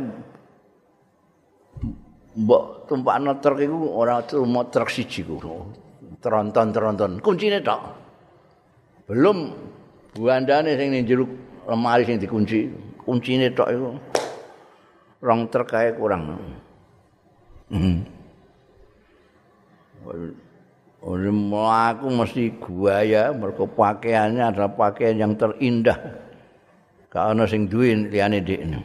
Mbok 2.39 2.89
tumpakno 2.89 3.37
truk 3.43 3.59
iku 3.61 3.77
ora 3.99 4.25
cuma 4.25 4.65
truk 4.73 4.89
siji 4.89 5.27
ku. 5.29 5.37
Tronton-tronton. 6.19 7.23
Kuncine 7.23 7.61
tok. 7.61 7.81
Belum 9.07 9.53
bandane 10.17 10.75
sing 10.75 10.89
ning 10.91 11.05
jero 11.05 11.29
lemari 11.69 12.09
sing 12.09 12.17
dikunci 12.19 12.88
kuncine 13.09 13.49
tok 13.57 13.73
iku 13.73 13.89
rong 15.25 15.49
truk 15.49 15.73
kae 15.73 15.97
kurang 15.97 16.37
hmm. 17.73 17.97
Aku 20.99 22.07
mesti 22.11 22.53
guaya 22.61 23.33
mergo 23.33 23.65
pakaiannya 23.65 24.45
adalah 24.51 24.73
pakaian 24.75 25.17
yang 25.17 25.33
terindah. 25.39 25.95
Gak 27.09 27.25
ana 27.33 27.49
sing 27.49 27.71
duwe 27.71 27.97
liyane 28.13 28.43
dekne. 28.45 28.83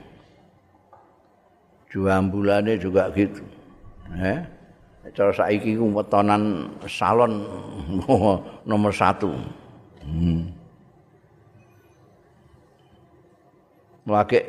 Juambulane 1.91 2.79
juga 2.79 3.11
gitu. 3.11 3.43
Eh? 4.15 4.39
Cara 5.11 5.35
saiki 5.35 5.75
ku 5.75 5.91
wetonan 5.91 6.71
salon 6.87 7.43
nomor 8.69 8.91
satu. 8.95 9.35
Hmm. 9.99 10.62
Lagi 14.03 14.43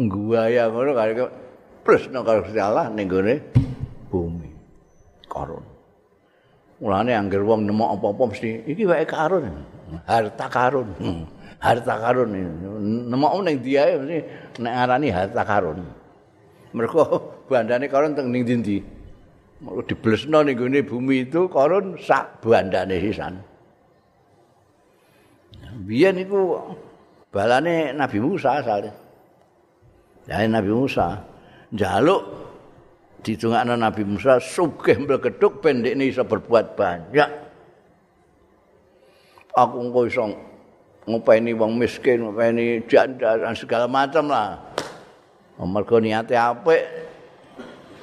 guaya 0.00 0.72
ngono 0.72 0.92
karo 0.96 1.28
plus 1.84 2.08
nang 2.08 2.24
karo 2.24 2.44
Allah 2.56 2.88
ning 2.88 3.08
bumi. 4.08 4.50
Karun. 5.28 5.64
Mulane 6.80 7.12
angger 7.12 7.44
wong 7.44 7.64
nemok 7.68 8.00
apa-apa 8.00 8.22
mesti 8.32 8.64
iki 8.68 8.88
wae 8.88 9.04
karun. 9.04 9.52
Harta 10.08 10.46
karun. 10.48 10.88
Hmm. 10.96 11.24
Harta 11.60 11.94
karun. 12.00 12.28
Nemok 13.08 13.32
ning 13.44 13.60
dia 13.60 13.96
mesti 14.00 14.18
nek 14.60 14.72
ngarani 14.72 15.08
harta 15.12 15.42
karun. 15.44 15.84
Mergo 16.72 17.04
bandane 17.48 17.88
karun 17.88 18.16
teng 18.16 18.32
ning 18.32 18.44
ndi? 18.44 18.80
Mergo 19.60 19.80
diblesno 19.84 20.40
ning 20.40 20.56
gone 20.56 20.80
bumi 20.84 21.28
itu 21.28 21.48
karun 21.52 22.00
sak 22.00 22.40
bandane 22.40 22.96
sisan. 23.00 23.44
Biyen 25.84 26.16
iku 26.16 26.64
balane 27.36 27.92
Nabi 27.92 28.16
Musa 28.24 28.64
asale. 28.64 28.88
Ya 30.24 30.40
Nabi 30.48 30.72
Musa 30.72 31.20
njaluk 31.68 32.24
didongakno 33.20 33.76
Nabi 33.76 34.02
Musa 34.08 34.40
sugih 34.40 34.96
mlegeduk 34.96 35.60
pendek 35.60 35.92
ini 35.92 36.08
bisa 36.08 36.24
berbuat 36.24 36.72
banyak. 36.72 37.30
Aku 39.52 39.76
engko 39.84 40.08
iso 40.08 40.24
ngopeni 41.04 41.52
wong 41.52 41.76
miskin, 41.76 42.24
ngopeni 42.24 42.80
janda 42.88 43.36
dan 43.36 43.52
segala 43.52 43.84
macam 43.84 44.32
lah. 44.32 44.56
Mergo 45.60 46.00
niate 46.00 46.36
apik. 46.36 46.84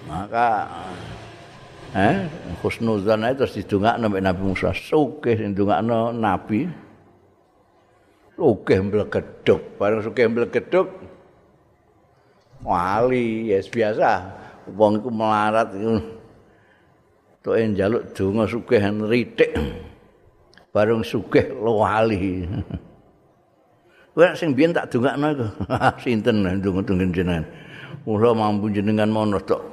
Maka 0.06 0.70
eh 1.94 2.26
husnuzan 2.62 3.26
terus 3.34 3.58
didongakno 3.58 4.14
Nabi 4.14 4.42
Musa 4.46 4.70
sugih 4.78 5.42
didongakno 5.42 6.14
Nabi. 6.14 6.83
Sugih 8.44 8.84
mlegeduk, 8.84 9.80
bareng 9.80 10.04
sugih 10.04 10.28
mlegeduk 10.28 10.92
wali. 12.60 13.48
Ya 13.48 13.64
biasa. 13.64 14.12
wong 14.68 15.00
iku 15.00 15.08
melarat 15.08 15.72
iku. 15.72 15.96
Tok 17.40 17.56
njaluk 17.56 18.12
donga 18.12 18.44
sugih 18.44 18.84
ritik 19.08 19.56
bareng 20.76 21.08
sugih 21.08 21.56
luwali 21.56 22.44
kowe 24.12 24.28
sing 24.36 24.52
biyen 24.52 24.76
tak 24.76 24.92
dongakno 24.92 25.28
iku? 25.32 25.48
Sinten 26.04 26.44
ndonga-ndonga 26.44 27.06
jenengan? 27.16 27.44
Kula 28.04 28.36
mampu 28.36 28.68
jenengan 28.76 29.08
mono 29.08 29.40
tok. 29.40 29.64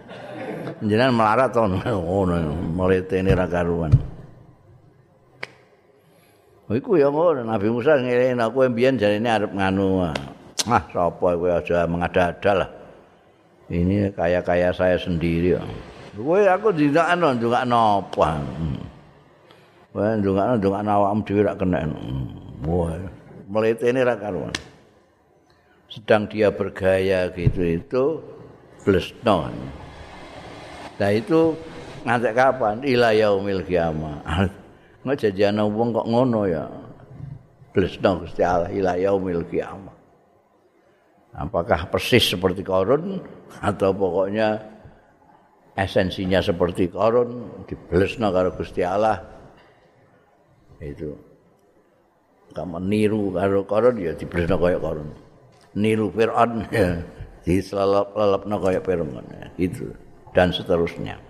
Jenengan 0.88 1.14
melarat 1.18 1.50
to 1.50 1.66
ngono 1.66 2.54
mletene 2.70 3.34
ra 3.34 3.50
karuan 3.50 4.15
Iku 6.66 6.98
ya 6.98 7.14
ngono 7.14 7.46
Nabi 7.46 7.70
Musa 7.70 7.94
ngeleng 7.94 8.42
aku 8.42 8.66
mbiyen 8.66 8.98
jarene 8.98 9.30
arep 9.30 9.54
nganu. 9.54 10.02
Ah, 10.66 10.82
sapa 10.90 11.38
kowe 11.38 11.46
aja 11.46 11.86
mengada-ada 11.86 12.52
lah. 12.66 12.70
ini 13.70 14.10
kaya-kaya 14.10 14.74
saya 14.74 14.98
sendiri. 14.98 15.54
Kowe 16.18 16.42
aku 16.42 16.74
didakno 16.74 17.38
ndongakno 17.38 18.02
apa? 18.02 18.42
Kowe 19.94 20.10
ndongakno 20.18 20.54
ndongakno 20.58 20.90
awakmu 20.90 21.22
dhewe 21.22 21.42
ra 21.46 21.54
kena. 21.54 21.78
Wah, 22.66 22.98
mletene 23.46 24.02
ra 24.02 24.18
karuan. 24.18 24.54
Sedang 25.86 26.26
dia 26.26 26.50
bergaya 26.50 27.30
gitu 27.30 27.62
itu 27.62 28.04
blesno. 28.82 29.54
Nah 30.98 31.10
itu 31.14 31.54
ngantek 32.02 32.34
kapan? 32.34 32.82
Ila 32.82 33.14
yaumil 33.14 33.62
kiamah. 33.62 34.65
Nggak 35.06 35.22
jajan 35.22 35.62
wong 35.70 35.94
kok 35.94 36.10
ngono 36.10 36.50
ya. 36.50 36.66
Blesno 37.70 38.26
Gusti 38.26 38.42
Allah 38.42 38.74
ila 38.74 38.98
yaumil 38.98 39.46
apakah 41.36 41.92
persis 41.92 42.32
seperti 42.32 42.64
korun 42.66 43.20
atau 43.60 43.92
pokoknya 43.92 44.56
esensinya 45.76 46.42
seperti 46.42 46.90
korun 46.90 47.62
diblesno 47.70 48.34
karo 48.34 48.50
Gusti 48.50 48.82
Allah? 48.82 49.22
Itu. 50.82 51.14
Kamu 52.50 52.82
niru 52.82 53.30
karo 53.30 53.62
korun 53.62 54.02
ya 54.02 54.10
diblesno 54.16 54.58
kaya 54.58 54.82
korun 54.82 55.12
niru 55.76 56.08
Fir'aun 56.08 56.64
ya 56.72 56.98
diselelep-lelepno 57.44 58.56
kaya 58.58 58.80
Fir'aun 58.80 59.22
itu 59.60 59.92
dan 60.32 60.50
seterusnya 60.50 61.20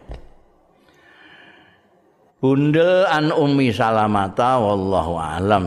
Bundel 2.46 3.10
an 3.10 3.34
Umi 3.34 3.74
Salamata 3.74 4.62
wallahu 4.62 5.18
alam. 5.18 5.66